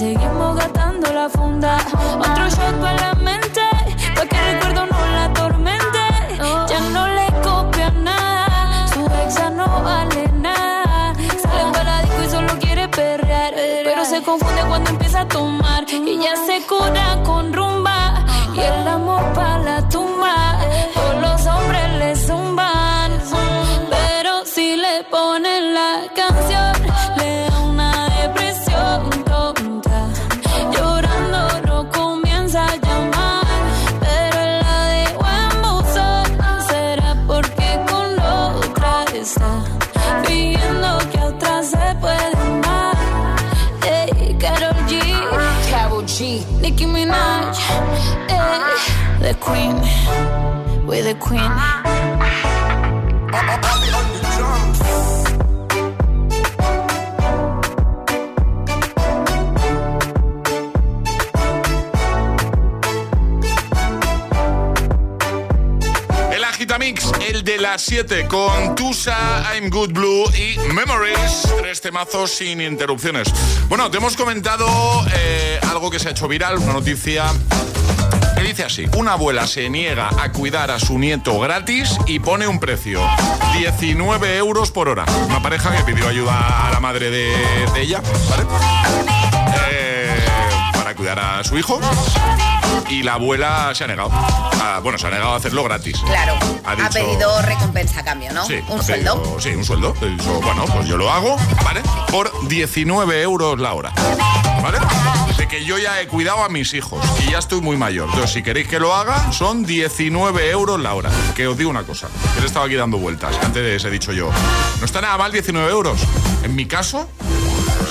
seguimos 0.00 0.56
gastando 0.56 1.12
la 1.12 1.28
funda. 1.28 1.76
Otro 2.18 2.48
shot 2.48 2.74
para 2.80 2.96
la 3.08 3.14
mente, 3.16 3.60
pa' 4.14 4.24
que 4.24 4.36
el 4.36 4.54
recuerdo 4.54 4.86
no 4.86 4.98
la 5.14 5.24
atormente. 5.26 6.02
Ya 6.70 6.80
no 6.94 7.06
le 7.18 7.26
copia 7.42 7.90
nada, 7.90 8.88
su 8.94 9.02
exa 9.26 9.50
no 9.50 9.66
vale 9.82 10.24
nada. 10.48 11.12
Sale 11.42 11.64
para 11.74 12.00
disco 12.00 12.22
y 12.26 12.30
solo 12.30 12.52
quiere 12.58 12.88
perrear, 12.88 13.52
pero 13.84 14.02
se 14.06 14.22
confunde 14.22 14.62
cuando 14.70 14.88
empieza 14.88 15.20
a 15.20 15.28
tomar. 15.28 15.84
Y 15.90 16.18
ya 16.24 16.34
se 16.46 16.66
cura 16.66 17.22
con 17.22 17.52
rumba 17.52 17.69
está. 39.30 39.62
Pidiendo 40.26 40.98
que 41.10 41.18
a 41.18 41.24
otra 41.26 41.62
se 41.62 41.94
puede. 42.00 42.30
Ey, 43.86 44.36
Karol 44.38 44.74
G, 44.88 45.00
Carol 45.70 46.04
G, 46.06 46.44
Nicki 46.60 46.86
Minaj, 46.86 47.58
ey, 48.28 49.22
the 49.22 49.34
Queen, 49.34 49.76
we're 50.86 51.02
the 51.02 51.14
Queen. 51.14 51.79
Las 67.72 67.82
7, 67.82 68.26
con 68.26 68.74
Tusa, 68.74 69.44
I'm 69.54 69.70
Good 69.70 69.92
Blue 69.92 70.24
y 70.34 70.58
Memories. 70.72 71.46
Tres 71.60 71.80
temazos 71.80 72.32
sin 72.32 72.60
interrupciones. 72.60 73.28
Bueno, 73.68 73.88
te 73.92 73.98
hemos 73.98 74.16
comentado 74.16 74.66
eh, 75.14 75.60
algo 75.70 75.88
que 75.88 76.00
se 76.00 76.08
ha 76.08 76.10
hecho 76.10 76.26
viral, 76.26 76.58
una 76.58 76.72
noticia 76.72 77.26
que 78.36 78.42
dice 78.42 78.64
así. 78.64 78.86
Una 78.96 79.12
abuela 79.12 79.46
se 79.46 79.70
niega 79.70 80.10
a 80.20 80.32
cuidar 80.32 80.72
a 80.72 80.80
su 80.80 80.98
nieto 80.98 81.38
gratis 81.38 81.96
y 82.08 82.18
pone 82.18 82.48
un 82.48 82.58
precio. 82.58 83.00
19 83.56 84.36
euros 84.36 84.72
por 84.72 84.88
hora. 84.88 85.04
Una 85.28 85.40
pareja 85.40 85.70
que 85.76 85.84
pidió 85.84 86.08
ayuda 86.08 86.66
a 86.66 86.72
la 86.72 86.80
madre 86.80 87.10
de, 87.12 87.36
de 87.72 87.82
ella, 87.82 88.02
¿vale? 88.30 89.19
Para 90.90 90.96
cuidar 90.98 91.20
a 91.20 91.44
su 91.44 91.56
hijo. 91.56 91.78
Y 92.88 93.04
la 93.04 93.14
abuela 93.14 93.70
se 93.76 93.84
ha 93.84 93.86
negado. 93.86 94.10
Bueno, 94.82 94.98
se 94.98 95.06
ha 95.06 95.10
negado 95.10 95.34
a 95.34 95.36
hacerlo 95.36 95.62
gratis. 95.62 95.96
Claro, 96.04 96.34
Ha 96.64 96.90
pedido 96.90 97.40
recompensa 97.42 98.00
a 98.00 98.04
cambio, 98.04 98.32
¿no? 98.32 98.44
Sí, 98.44 98.56
Un 98.66 98.82
sueldo. 98.82 99.22
pedido- 99.22 99.40
sí, 99.40 99.48
un 99.50 99.64
sueldo. 99.64 99.94
He 100.02 100.06
dicho, 100.06 100.40
bueno, 100.40 100.64
pues 100.64 100.88
yo 100.88 100.96
lo 100.96 101.08
hago, 101.12 101.36
¿vale? 101.62 101.80
Por 102.10 102.48
19 102.48 103.22
euros 103.22 103.60
la 103.60 103.74
hora. 103.74 103.92
¿Vale? 104.62 104.78
De 105.38 105.46
que 105.46 105.64
yo 105.64 105.78
ya 105.78 106.00
he 106.00 106.08
cuidado 106.08 106.42
a 106.42 106.48
mis 106.48 106.74
hijos 106.74 107.00
y 107.24 107.30
ya 107.30 107.38
estoy 107.38 107.60
muy 107.60 107.76
mayor. 107.76 108.08
Entonces, 108.08 108.32
si 108.32 108.42
queréis 108.42 108.66
que 108.66 108.80
lo 108.80 108.92
haga, 108.92 109.30
son 109.30 109.64
19 109.64 110.50
euros 110.50 110.80
la 110.80 110.94
hora. 110.94 111.10
Que 111.36 111.46
os 111.46 111.56
digo 111.56 111.70
una 111.70 111.84
cosa, 111.84 112.08
que 112.34 112.40
le 112.40 112.48
estaba 112.48 112.66
aquí 112.66 112.74
dando 112.74 112.98
vueltas. 112.98 113.36
Antes 113.44 113.84
he 113.84 113.90
dicho 113.90 114.12
yo, 114.12 114.28
no 114.80 114.84
está 114.84 115.00
nada 115.00 115.16
mal 115.16 115.30
19 115.30 115.70
euros. 115.70 116.00
En 116.42 116.56
mi 116.56 116.66
caso, 116.66 117.08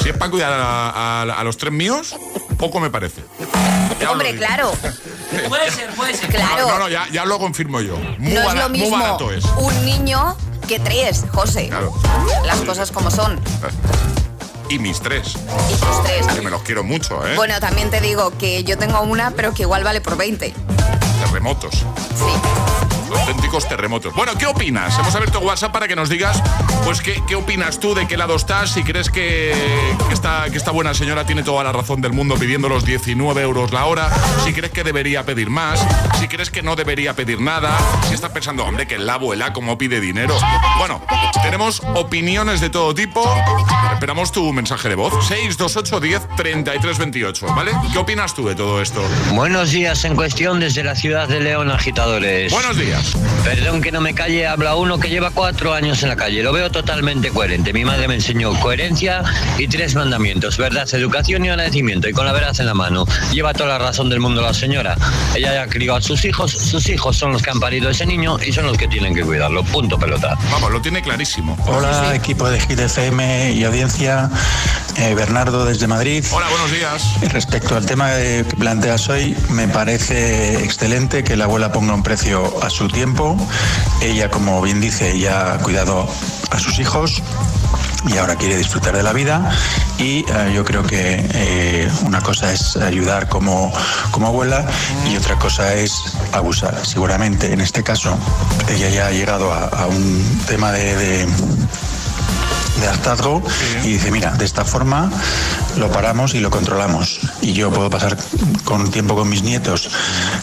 si 0.04 0.10
es 0.10 0.18
para 0.18 0.30
cuidar 0.32 0.52
a, 0.52 0.89
a- 0.89 1.22
a 1.24 1.43
los 1.45 1.58
tres 1.58 1.72
míos, 1.72 2.16
poco 2.60 2.80
me 2.80 2.91
parece. 2.91 3.24
Ya 3.99 4.12
Hombre, 4.12 4.34
claro. 4.38 4.72
Puede 5.49 5.72
ser, 5.72 5.89
puede 5.89 6.14
ser. 6.14 6.30
Claro. 6.30 6.68
No, 6.70 6.80
no, 6.80 6.88
ya, 6.88 7.05
ya 7.12 7.26
lo 7.26 7.38
confirmo 7.38 7.82
yo. 7.82 7.97
Muy, 8.18 8.34
no 8.34 8.39
es 8.39 8.45
bara- 8.45 8.62
lo 8.64 8.70
muy 8.70 8.80
mismo 8.80 8.97
barato 8.97 9.30
es. 9.34 9.43
un 9.57 9.86
niño 9.86 10.38
que 10.70 10.80
tres, 10.80 11.26
José. 11.34 11.68
Claro. 11.68 11.93
Las 12.45 12.60
cosas 12.62 12.91
como 12.91 13.12
son. 13.12 13.38
Y 14.70 14.80
mis 14.80 15.01
tres. 15.01 15.34
Y 15.36 15.74
tus 15.76 16.03
tres. 16.03 16.28
Que 16.28 16.41
me 16.41 16.49
los 16.49 16.62
quiero 16.62 16.86
mucho, 16.86 17.28
¿eh? 17.28 17.36
Bueno, 17.36 17.60
también 17.60 17.89
te 17.89 17.99
digo 17.99 18.32
que 18.38 18.64
yo 18.64 18.78
tengo 18.78 19.01
una, 19.01 19.32
pero 19.32 19.53
que 19.53 19.64
igual 19.64 19.84
vale 19.84 19.99
por 19.99 20.16
20. 20.16 20.53
Terremotos. 21.26 21.74
Auténticos 23.10 23.68
terremotos. 23.68 24.14
Bueno, 24.14 24.34
¿qué 24.38 24.45
opinas? 24.45 24.97
Hemos 24.99 25.14
abierto 25.16 25.39
WhatsApp 25.39 25.72
para 25.72 25.88
que 25.88 25.95
nos 25.95 26.10
digas, 26.10 26.41
pues, 26.84 27.01
¿qué, 27.01 27.22
qué 27.28 27.36
opinas 27.36 27.80
tú? 27.80 27.93
¿De 27.93 28.07
qué 28.07 28.18
lado 28.18 28.36
estás? 28.36 28.72
Si 28.72 28.84
crees 28.84 29.10
que, 29.10 29.53
que 30.07 30.14
esta, 30.14 30.45
que 30.49 30.57
esta 30.57 30.72
buena 30.72 30.93
señora 30.93 31.26
tiene 31.26 31.43
toda 31.43 31.64
la 31.64 31.72
razón 31.72 32.01
del 32.01 32.14
mundo 32.14 32.36
pidiendo 32.36 32.70
los 32.70 32.86
19 32.86 33.41
euros 33.41 33.72
la 33.72 33.86
hora. 33.86 34.10
Si 34.45 34.53
crees 34.53 34.72
que 34.72 34.84
debería 34.84 35.24
pedir 35.26 35.49
más. 35.49 35.86
Si 36.20 36.28
crees 36.28 36.49
que 36.49 36.62
no 36.62 36.76
debería 36.76 37.16
pedir 37.16 37.41
nada. 37.41 37.78
Si 38.07 38.14
estás 38.14 38.32
pensando, 38.32 38.64
hombre, 38.66 38.88
que 38.88 38.97
la 38.97 39.16
abuela 39.16 39.53
cómo 39.53 39.78
pide 39.78 39.99
dinero. 39.99 40.36
Bueno, 40.78 41.01
tenemos 41.41 41.82
opiniones 41.95 42.62
de 42.62 42.70
todo 42.70 42.93
tipo. 42.93 43.22
Esperamos 43.93 44.32
tu 44.32 44.51
mensaje 44.53 44.89
de 44.89 44.95
voz. 44.95 45.14
628 45.28 45.99
10 45.99 46.36
33 46.36 46.97
28, 46.97 47.47
¿vale? 47.55 47.72
¿Qué 47.91 47.99
opinas 47.99 48.34
tú 48.34 48.47
de 48.47 48.55
todo 48.55 48.82
esto? 48.82 49.01
Buenos 49.34 49.72
días 49.72 50.03
en 50.05 50.16
cuestión 50.16 50.60
desde 50.60 50.84
la 50.84 50.95
ciudad 50.95 51.28
de 51.28 51.39
León, 51.39 51.72
agitadores. 51.72 52.51
Buenos 52.51 52.78
días. 52.78 52.99
Perdón 53.43 53.82
que 53.82 53.91
no 53.91 54.02
me 54.02 54.14
calle, 54.14 54.47
habla 54.47 54.76
uno 54.76 55.00
que 55.00 55.10
lleva 55.10 55.32
cuatro 55.32 55.74
años 55.74 56.04
en 56.04 56.10
la 56.10 56.16
calle. 56.16 56.43
Lo 56.43 56.52
veo 56.52 56.70
totalmente 56.70 57.30
coherente. 57.30 57.74
Mi 57.74 57.86
madre 57.86 58.08
me 58.08 58.16
enseñó 58.16 58.54
coherencia 58.60 59.24
y 59.58 59.68
tres 59.68 59.95
mandamientos: 59.95 60.58
verdad, 60.58 60.88
educación 60.93 61.45
y 61.45 61.50
agradecimiento. 61.50 62.10
Y 62.10 62.14
con 62.14 62.26
la 62.26 62.32
verdad 62.32 62.56
en 62.60 62.66
la 62.66 62.74
mano. 62.74 63.06
Lleva 63.32 63.54
toda 63.54 63.70
la 63.70 63.78
razón 63.78 64.10
del 64.10 64.20
mundo 64.20 64.41
la 64.41 64.54
señora. 64.54 64.95
Ella 65.36 65.54
ya 65.54 65.68
crió 65.68 65.95
a 65.95 66.02
sus 66.02 66.26
hijos, 66.26 66.52
sus 66.52 66.89
hijos 66.89 67.18
son 67.18 67.32
los 67.32 67.41
que 67.41 67.50
han 67.50 67.60
parido 67.60 67.88
a 67.88 67.91
ese 67.91 68.06
niño 68.06 68.38
y 68.45 68.52
son 68.52 68.66
los 68.66 68.78
que 68.78 68.88
tienen 68.88 69.16
que 69.16 69.24
cuidarlo. 69.24 69.64
Punto 69.64 69.97
pelota. 69.97 70.38
Vamos, 70.52 70.72
lo 70.72 70.82
tiene 70.82 71.02
clarísimo. 71.02 71.58
Hola, 71.68 72.14
equipo 72.16 72.50
de 72.50 72.60
Gil 72.60 72.80
FM 72.80 73.54
y 73.54 73.64
audiencia. 73.64 74.30
Eh, 74.97 75.16
Bernardo 75.16 75.64
desde 75.64 75.88
Madrid. 75.88 76.26
Hola, 76.32 76.50
buenos 76.50 76.72
días. 76.72 77.04
Respecto 77.32 77.78
al 77.78 77.86
tema 77.86 78.20
eh, 78.20 78.43
que 78.50 78.58
planteas 78.58 79.08
hoy, 79.08 79.36
me 79.50 79.68
parece 79.70 80.62
excelente 80.64 81.24
que 81.24 81.38
la 81.38 81.45
abuela 81.45 81.72
ponga 81.72 81.93
un 81.93 82.04
precio 82.04 82.62
a 82.62 82.70
su 82.70 82.89
tiempo. 82.92 83.38
Ella, 84.02 84.30
como 84.30 84.62
bien 84.62 84.82
dice, 84.82 85.18
ya 85.20 85.54
ha 85.54 85.58
cuidado 85.60 86.08
a 86.52 86.60
sus 86.60 86.80
hijos 86.80 87.22
y 88.08 88.18
ahora 88.18 88.36
quiere 88.36 88.58
disfrutar 88.58 88.96
de 88.96 89.04
la 89.04 89.14
vida 89.14 89.52
y 89.98 90.20
eh, 90.20 90.52
yo 90.54 90.64
creo 90.64 90.84
que 90.84 91.28
eh, 91.34 91.92
una 92.06 92.22
cosa 92.22 92.52
es 92.54 92.78
ayudar 92.78 93.28
como, 93.28 93.72
como 94.12 94.28
abuela 94.28 94.66
y 95.08 95.18
otra 95.18 95.38
cosa 95.38 95.74
es 95.76 95.94
abusar. 96.32 96.86
Seguramente 96.86 97.52
en 97.52 97.62
este 97.62 97.84
caso 97.84 98.18
ella 98.70 98.90
ya 98.90 99.08
ha 99.08 99.12
llegado 99.12 99.52
a, 99.52 99.88
un 99.88 100.42
tema 100.48 100.72
de 100.72 101.28
de 102.80 102.88
hartazgo 102.88 103.42
y 103.84 103.94
dice, 103.94 104.12
mira, 104.12 104.32
de 104.32 104.46
esta 104.46 104.66
forma 104.66 105.12
lo 105.78 105.92
paramos 105.92 106.34
y 106.36 106.40
lo 106.40 106.50
controlamos. 106.50 107.20
Y 107.42 107.54
yo 107.54 107.72
puedo 107.72 107.90
pasar 107.90 108.18
con 108.64 108.92
tiempo 108.92 109.16
con 109.16 109.30
mis 109.30 109.44
nietos 109.44 109.90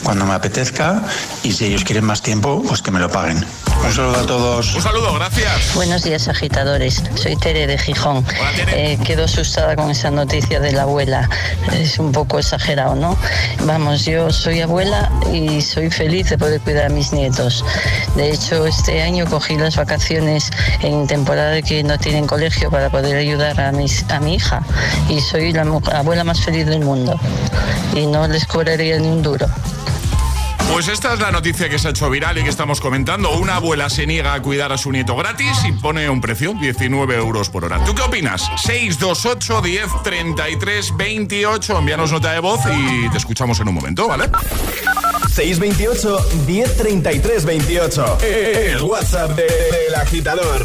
cuando 0.02 0.26
me 0.26 0.34
apetezca 0.34 1.02
y 1.42 1.52
si 1.52 1.66
ellos 1.66 1.84
quieren 1.84 2.04
más 2.04 2.22
tiempo, 2.22 2.62
pues 2.66 2.82
que 2.82 2.90
me 2.90 3.00
lo 3.00 3.10
paguen. 3.10 3.44
Un 3.84 3.92
saludo 3.92 4.16
a 4.16 4.26
todos. 4.26 4.74
Un 4.74 4.82
saludo, 4.82 5.14
gracias. 5.14 5.74
Buenos 5.74 6.02
días, 6.02 6.28
agitadores. 6.28 7.02
Soy 7.14 7.36
Tere 7.36 7.66
de 7.66 7.78
Gijón. 7.78 8.24
Eh, 8.72 8.98
quedo 9.04 9.24
asustada 9.24 9.76
con 9.76 9.90
esa 9.90 10.10
noticia 10.10 10.60
de 10.60 10.72
la 10.72 10.82
abuela. 10.82 11.28
Es 11.72 11.98
un 11.98 12.12
poco 12.12 12.38
exagerado, 12.38 12.94
¿no? 12.94 13.16
Vamos, 13.64 14.04
yo 14.04 14.30
soy 14.30 14.60
abuela 14.60 15.10
y 15.32 15.60
soy 15.60 15.90
feliz 15.90 16.30
de 16.30 16.38
poder 16.38 16.60
cuidar 16.60 16.86
a 16.86 16.88
mis 16.88 17.12
nietos. 17.12 17.64
De 18.16 18.32
hecho, 18.32 18.66
este 18.66 19.02
año 19.02 19.24
cogí 19.26 19.56
las 19.56 19.76
vacaciones 19.76 20.50
en 20.82 21.06
temporada 21.06 21.50
de 21.50 21.62
que 21.62 21.82
no 21.84 21.98
tienen 21.98 22.26
colegio 22.26 22.70
para 22.70 22.90
poder 22.90 23.16
ayudar 23.16 23.60
a, 23.60 23.72
mis, 23.72 24.04
a 24.10 24.20
mi 24.20 24.34
hija. 24.34 24.62
Y 25.08 25.20
soy 25.20 25.52
la 25.52 25.62
abuela 25.62 26.24
más 26.24 26.40
feliz 26.40 26.66
del 26.66 26.80
mundo. 26.80 27.18
Y 27.94 28.06
no 28.06 28.26
les 28.26 28.46
cobraría 28.46 28.98
ni 28.98 29.08
un 29.08 29.22
duro. 29.22 29.46
Pues 30.72 30.88
esta 30.88 31.14
es 31.14 31.20
la 31.20 31.30
noticia 31.30 31.68
que 31.68 31.78
se 31.78 31.88
ha 31.88 31.90
hecho 31.90 32.10
viral 32.10 32.38
y 32.38 32.42
que 32.42 32.50
estamos 32.50 32.80
comentando. 32.80 33.30
Una 33.38 33.56
abuela 33.56 33.88
se 33.88 34.06
niega 34.06 34.34
a 34.34 34.42
cuidar 34.42 34.72
a 34.72 34.78
su 34.78 34.92
nieto 34.92 35.16
gratis 35.16 35.56
y 35.66 35.72
pone 35.72 36.08
un 36.10 36.20
precio, 36.20 36.54
19 36.54 37.16
euros 37.16 37.48
por 37.48 37.64
hora. 37.64 37.82
¿Tú 37.84 37.94
qué 37.94 38.02
opinas? 38.02 38.50
628 38.62 39.62
10 39.62 40.02
33 40.02 40.96
28. 40.96 41.78
Envíanos 41.78 42.12
nota 42.12 42.32
de 42.32 42.40
voz 42.40 42.60
y 42.66 43.08
te 43.10 43.16
escuchamos 43.16 43.58
en 43.60 43.68
un 43.68 43.74
momento, 43.74 44.08
¿vale? 44.08 44.28
628 45.34 46.28
10 46.46 46.76
33 46.76 47.44
28. 47.44 48.18
El 48.22 48.82
WhatsApp 48.82 49.30
del 49.30 49.46
de, 49.46 49.96
agitador. 49.96 50.64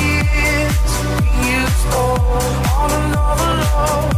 Years 0.00 0.78
you 1.46 1.60
stole 1.80 2.18
on 2.82 3.14
all 3.16 3.40
alone. 3.40 4.17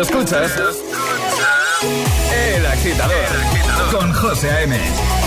Escuchas 0.00 0.50
El 2.32 2.66
Agitador 2.66 3.26
con 3.92 4.12
José 4.14 4.50
A.M. 4.50 5.19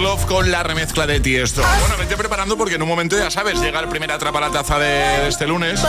Love 0.00 0.24
con 0.24 0.50
la 0.50 0.62
remezcla 0.62 1.06
de 1.06 1.20
Tiesto. 1.20 1.62
Bueno, 1.80 1.96
vete 1.98 2.16
preparando 2.16 2.56
porque 2.56 2.76
en 2.76 2.82
un 2.82 2.88
momento 2.88 3.18
ya 3.18 3.30
sabes, 3.30 3.60
llega 3.60 3.80
el 3.80 3.88
primer 3.88 4.10
atrapa 4.10 4.40
la 4.40 4.50
taza 4.50 4.78
de, 4.78 4.88
de 4.88 5.28
este 5.28 5.46
lunes. 5.46 5.80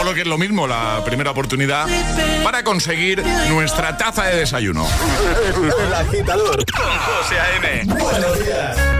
O 0.00 0.04
lo 0.04 0.14
que 0.14 0.22
es 0.22 0.26
lo 0.26 0.38
mismo, 0.38 0.66
la 0.66 1.02
primera 1.04 1.30
oportunidad 1.30 1.86
para 2.42 2.64
conseguir 2.64 3.22
nuestra 3.48 3.96
taza 3.96 4.24
de 4.24 4.36
desayuno. 4.36 4.86
El 5.86 5.94
agitador 5.94 6.64
con 6.72 6.86
José 6.98 7.38
A.M. 7.38 7.84
Buenos 7.94 8.44
días. 8.44 8.99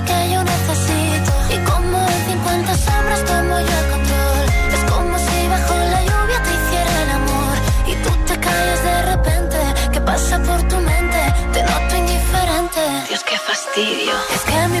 Que 0.00 0.30
yo 0.32 0.42
necesito. 0.44 1.32
Y 1.54 1.58
como 1.70 1.98
en 2.08 2.20
50 2.30 2.76
sombras 2.76 3.24
tomo 3.24 3.54
yo 3.68 3.74
el 3.82 3.86
control. 3.94 4.44
Es 4.76 4.82
como 4.92 5.18
si 5.18 5.48
bajo 5.48 5.74
la 5.94 6.00
lluvia 6.08 6.38
te 6.42 6.50
hiciera 6.58 7.02
el 7.04 7.10
amor. 7.20 7.54
Y 7.86 7.94
tú 8.04 8.10
te 8.26 8.34
callas 8.40 8.82
de 8.84 9.02
repente. 9.12 9.58
¿Qué 9.92 10.00
pasa 10.00 10.38
por 10.38 10.62
tu 10.68 10.76
mente? 10.76 11.20
Te 11.52 11.62
noto 11.62 11.96
indiferente. 11.96 12.80
Dios, 13.08 13.22
qué 13.24 13.38
fastidio. 13.38 14.14
Es 14.34 14.42
que 14.42 14.68
mi 14.68 14.80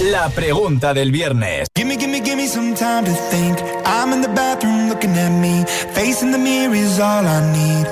la 0.00 0.28
pregunta 0.30 0.94
del 0.94 1.10
viernes. 1.10 1.68
Gimme, 1.74 1.96
gimme, 1.96 2.20
gimme 2.20 2.46
some 2.46 2.74
time 2.74 3.04
to 3.04 3.12
think. 3.30 3.58
I'm 3.84 4.12
in 4.12 4.20
the 4.22 4.28
bathroom 4.28 4.88
looking 4.88 5.16
at 5.16 5.30
me. 5.30 5.64
Facing 5.94 6.30
the 6.30 6.38
mirror 6.38 6.74
is 6.74 6.98
all 7.00 7.26
I 7.26 7.40
need. 7.52 7.86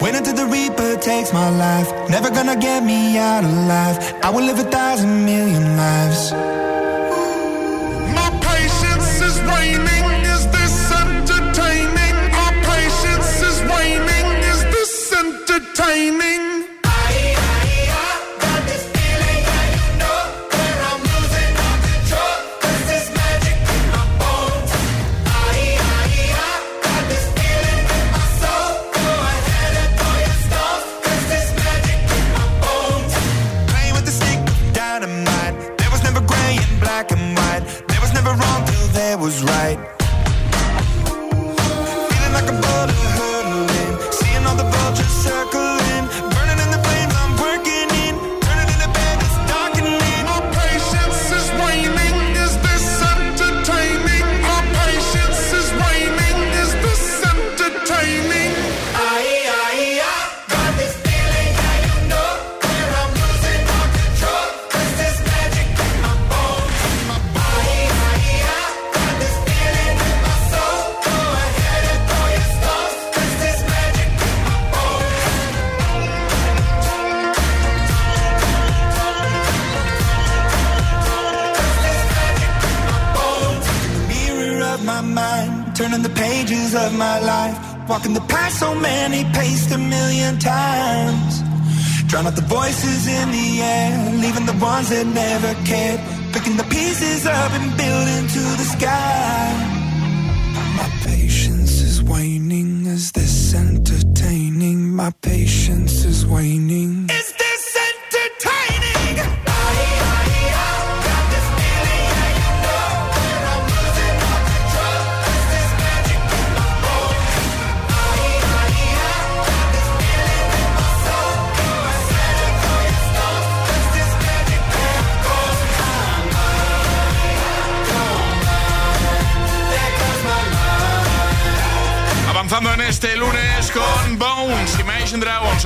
Wait 0.00 0.14
until 0.14 0.34
the 0.34 0.46
Reaper 0.46 0.96
takes 1.00 1.32
my 1.32 1.48
life. 1.50 1.92
Never 2.08 2.30
gonna 2.30 2.56
get 2.56 2.84
me 2.84 3.18
out 3.18 3.44
alive. 3.44 3.98
I 4.22 4.30
will 4.30 4.44
live 4.44 4.58
a 4.58 4.70
thousand 4.70 5.24
million 5.24 5.76
lives. 5.76 6.32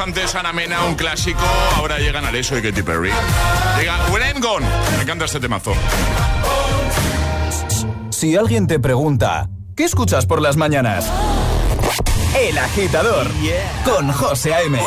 antes 0.06 0.36
Ana 0.36 0.52
Mena, 0.52 0.84
un 0.84 0.94
clásico. 0.94 1.40
Ahora 1.74 1.98
llegan 1.98 2.24
Aleso 2.24 2.56
y 2.56 2.62
Katy 2.62 2.82
Perry. 2.82 3.10
Llega 3.78 4.06
When 4.12 4.22
I'm 4.22 4.40
Gone. 4.40 4.64
Me 4.96 5.02
encanta 5.02 5.24
este 5.24 5.40
temazo. 5.40 5.72
Si 8.10 8.36
alguien 8.36 8.68
te 8.68 8.78
pregunta, 8.78 9.48
¿qué 9.74 9.84
escuchas 9.84 10.24
por 10.24 10.40
las 10.40 10.56
mañanas? 10.56 11.10
El 12.38 12.56
agitador. 12.56 13.26
Con 13.84 14.12
José 14.12 14.54
A.M. 14.54 14.78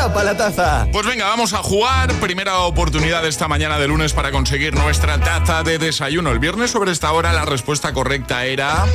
Atrapa 0.00 0.24
la 0.24 0.34
taza. 0.34 0.88
Pues 0.92 1.04
venga, 1.04 1.26
vamos 1.26 1.52
a 1.52 1.58
jugar. 1.58 2.10
Primera 2.14 2.60
oportunidad 2.60 3.26
esta 3.26 3.48
mañana 3.48 3.78
de 3.78 3.86
lunes 3.86 4.14
para 4.14 4.32
conseguir 4.32 4.74
nuestra 4.74 5.20
taza 5.20 5.62
de 5.62 5.78
desayuno. 5.78 6.30
El 6.30 6.38
viernes 6.38 6.70
sobre 6.70 6.90
esta 6.90 7.12
hora 7.12 7.34
la 7.34 7.44
respuesta 7.44 7.92
correcta 7.92 8.46
era... 8.46 8.86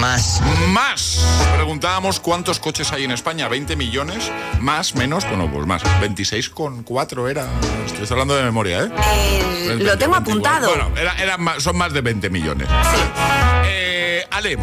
Más. 0.00 0.40
Más. 0.66 1.24
Preguntábamos 1.54 2.18
cuántos 2.18 2.58
coches 2.58 2.90
hay 2.90 3.04
en 3.04 3.12
España. 3.12 3.48
¿20 3.48 3.76
millones? 3.76 4.32
¿Más? 4.58 4.96
¿Menos? 4.96 5.24
Bueno, 5.28 5.48
pues 5.48 5.64
más. 5.64 5.84
26,4 5.84 7.30
era... 7.30 7.46
Estoy 7.86 8.08
hablando 8.10 8.34
de 8.34 8.42
memoria, 8.42 8.82
¿eh? 8.82 8.90
eh 8.96 9.78
lo 9.78 9.96
tengo 9.96 10.16
apuntado. 10.16 10.70
Bueno, 10.70 10.90
era, 10.96 11.38
son 11.60 11.76
más 11.76 11.92
de 11.92 12.00
20 12.00 12.30
millones. 12.30 12.66
Ale, 14.32 14.56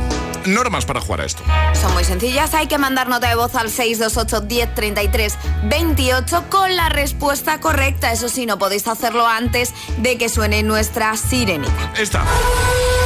normas 0.45 0.85
para 0.85 0.99
jugar 0.99 1.21
a 1.21 1.25
esto. 1.25 1.43
Son 1.79 1.93
muy 1.93 2.03
sencillas, 2.03 2.53
hay 2.53 2.67
que 2.67 2.77
mandar 2.77 3.07
nota 3.07 3.29
de 3.29 3.35
voz 3.35 3.53
al 3.55 3.69
628 3.69 4.41
1033 4.47 5.37
28 5.65 6.45
con 6.49 6.75
la 6.75 6.89
respuesta 6.89 7.59
correcta. 7.59 8.11
Eso 8.11 8.29
sí, 8.29 8.45
no 8.45 8.57
podéis 8.57 8.87
hacerlo 8.87 9.27
antes 9.27 9.73
de 9.97 10.17
que 10.17 10.27
suene 10.29 10.63
nuestra 10.63 11.15
sirenita. 11.17 11.93
Esta. 11.97 12.23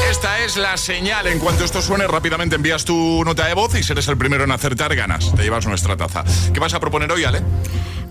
Esta 0.10 0.40
es 0.40 0.58
la 0.58 0.78
señal. 0.78 1.28
En 1.28 1.40
cuanto 1.40 1.66
esto 1.66 1.82
suene, 1.82 2.08
rápidamente 2.08 2.56
envías 2.56 2.86
tu 2.86 3.24
nota 3.26 3.46
de 3.48 3.54
voz 3.56 3.76
y 3.76 3.84
si 3.84 3.92
eres 3.92 4.08
el 4.08 4.18
primero 4.18 4.44
en 4.44 4.52
acertar, 4.52 4.96
ganas. 4.96 5.34
Te 5.36 5.44
llevas 5.44 5.66
nuestra 5.66 5.98
taza. 5.98 6.24
¿Qué 6.54 6.60
vas 6.60 6.74
a 6.74 6.80
proponer 6.80 7.12
hoy, 7.12 7.26
Ale? 7.26 7.42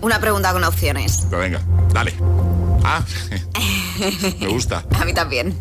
Una 0.01 0.19
pregunta 0.19 0.51
con 0.53 0.63
opciones. 0.63 1.27
Venga, 1.29 1.61
dale. 1.91 2.13
Ah, 2.83 3.01
me 4.39 4.47
gusta. 4.47 4.83
A 4.99 5.05
mí 5.05 5.13
también. 5.13 5.57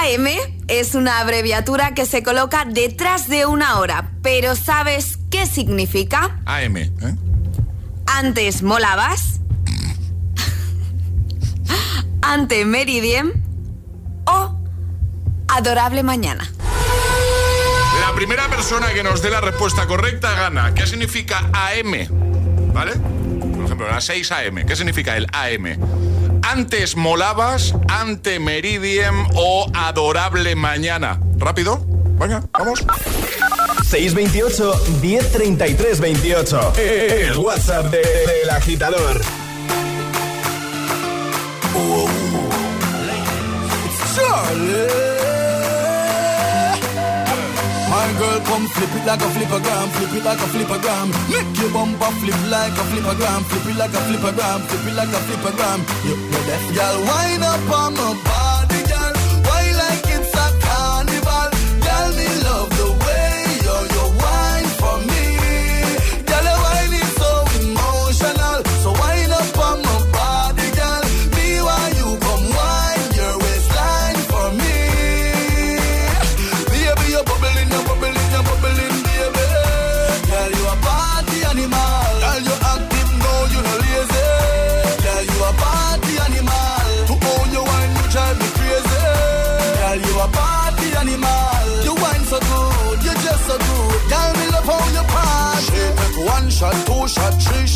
AM 0.00 0.28
es 0.68 0.94
una 0.94 1.20
abreviatura 1.20 1.92
que 1.92 2.06
se 2.06 2.22
coloca 2.22 2.64
detrás 2.64 3.28
de 3.28 3.44
una 3.44 3.78
hora, 3.78 4.12
pero 4.22 4.56
¿sabes 4.56 5.18
qué 5.30 5.44
significa? 5.44 6.40
AM, 6.46 6.76
¿eh? 6.78 6.90
Antes 8.06 8.62
molabas, 8.62 9.40
ante 12.22 12.64
meridiem 12.64 13.30
o 14.24 14.58
adorable 15.48 16.02
mañana. 16.02 16.50
La 18.00 18.14
primera 18.14 18.48
persona 18.48 18.94
que 18.94 19.02
nos 19.02 19.20
dé 19.20 19.28
la 19.28 19.42
respuesta 19.42 19.86
correcta 19.86 20.32
gana. 20.32 20.72
¿Qué 20.72 20.86
significa 20.86 21.50
AM? 21.52 22.72
¿Vale? 22.72 22.92
Por 22.92 23.66
ejemplo, 23.66 23.86
las 23.86 24.04
6 24.04 24.32
AM. 24.32 24.64
¿Qué 24.66 24.76
significa 24.76 25.18
el 25.18 25.26
AM? 25.32 26.09
Antes 26.42 26.96
molabas, 26.96 27.74
ante 27.88 28.38
meridiem 28.40 29.26
o 29.34 29.66
adorable 29.74 30.54
mañana. 30.56 31.20
¿Rápido? 31.38 31.84
Venga, 32.18 32.42
vamos. 32.52 32.84
628 33.88 34.72
1033 35.00 36.00
28. 36.00 36.72
El 36.76 37.38
WhatsApp 37.38 37.86
de- 37.86 37.98
del 37.98 38.50
agitador. 38.50 39.20
My 48.00 48.08
girl, 48.16 48.40
come 48.48 48.66
flip 48.72 48.96
it 48.96 49.04
like 49.04 49.20
a 49.20 49.28
flippergram, 49.28 49.86
flip 49.92 50.14
it 50.16 50.24
like 50.24 50.40
a 50.40 50.48
flippergram. 50.48 51.08
Make 51.28 51.52
your 51.60 51.68
bumper 51.68 52.10
flip 52.20 52.40
like 52.48 52.72
a 52.72 52.84
flippergram, 52.88 53.40
flip 53.44 53.66
it 53.68 53.76
like 53.76 53.92
a 53.92 54.00
flippergram, 54.08 54.58
flip 54.68 54.86
it 54.88 54.96
like 54.96 55.12
a 55.12 55.20
flippergram. 55.28 55.78
You 56.08 56.16
know 56.16 56.42
that, 56.48 56.62
girl, 56.72 56.96
wind 57.04 57.44
up 57.44 57.60
on 57.68 57.92
my 58.00 58.16
body, 58.24 58.49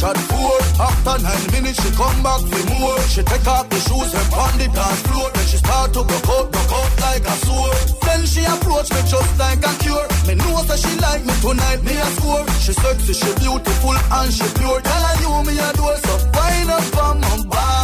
shot, 0.04 0.18
four. 0.28 0.56
After 0.80 1.16
nine 1.24 1.46
minutes, 1.52 1.80
she 1.82 1.90
come 1.96 2.22
back 2.22 2.40
for 2.40 2.64
more. 2.76 3.00
She 3.08 3.22
take 3.22 3.46
off 3.46 3.68
the 3.70 3.80
shoes 3.86 4.12
and 4.12 4.28
on 4.34 4.52
the 4.58 4.68
dance 4.68 5.00
floor. 5.08 5.30
Then 5.32 5.46
she 5.46 5.56
start 5.56 5.92
to 5.94 6.04
broke 6.04 6.28
out, 6.28 6.52
broke 6.52 6.72
out 6.72 6.92
like 7.00 7.24
a 7.24 7.36
sword. 7.46 7.76
Then 8.04 8.20
she 8.26 8.42
approach 8.44 8.90
me 8.92 9.00
just 9.08 9.32
like 9.38 9.62
a 9.64 9.72
cure. 9.82 10.06
Me 10.26 10.34
know 10.34 10.60
that 10.68 10.78
she 10.78 10.92
like 11.00 11.24
me 11.24 11.34
tonight, 11.40 11.80
me 11.82 11.94
a 11.96 12.08
score. 12.16 12.44
She 12.60 12.72
sexy, 12.72 13.14
she 13.14 13.30
beautiful 13.40 13.96
and 13.96 14.30
she 14.32 14.46
pure. 14.58 14.80
Girl, 14.80 15.04
and 15.10 15.20
you 15.24 15.32
me 15.48 15.54
a 15.58 15.68
door, 15.72 15.96
so 16.04 16.14
wind 16.36 16.70
up 16.70 16.96
on 17.04 17.20
my 17.20 17.36
body, 17.48 17.83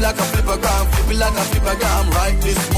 like 0.00 0.16
a 0.16 0.22
flippergram, 0.22 0.84
flip 0.94 1.10
it 1.10 1.18
like 1.18 1.32
a 1.32 1.44
flippergram. 1.50 2.10
Right 2.14 2.40
this 2.40 2.77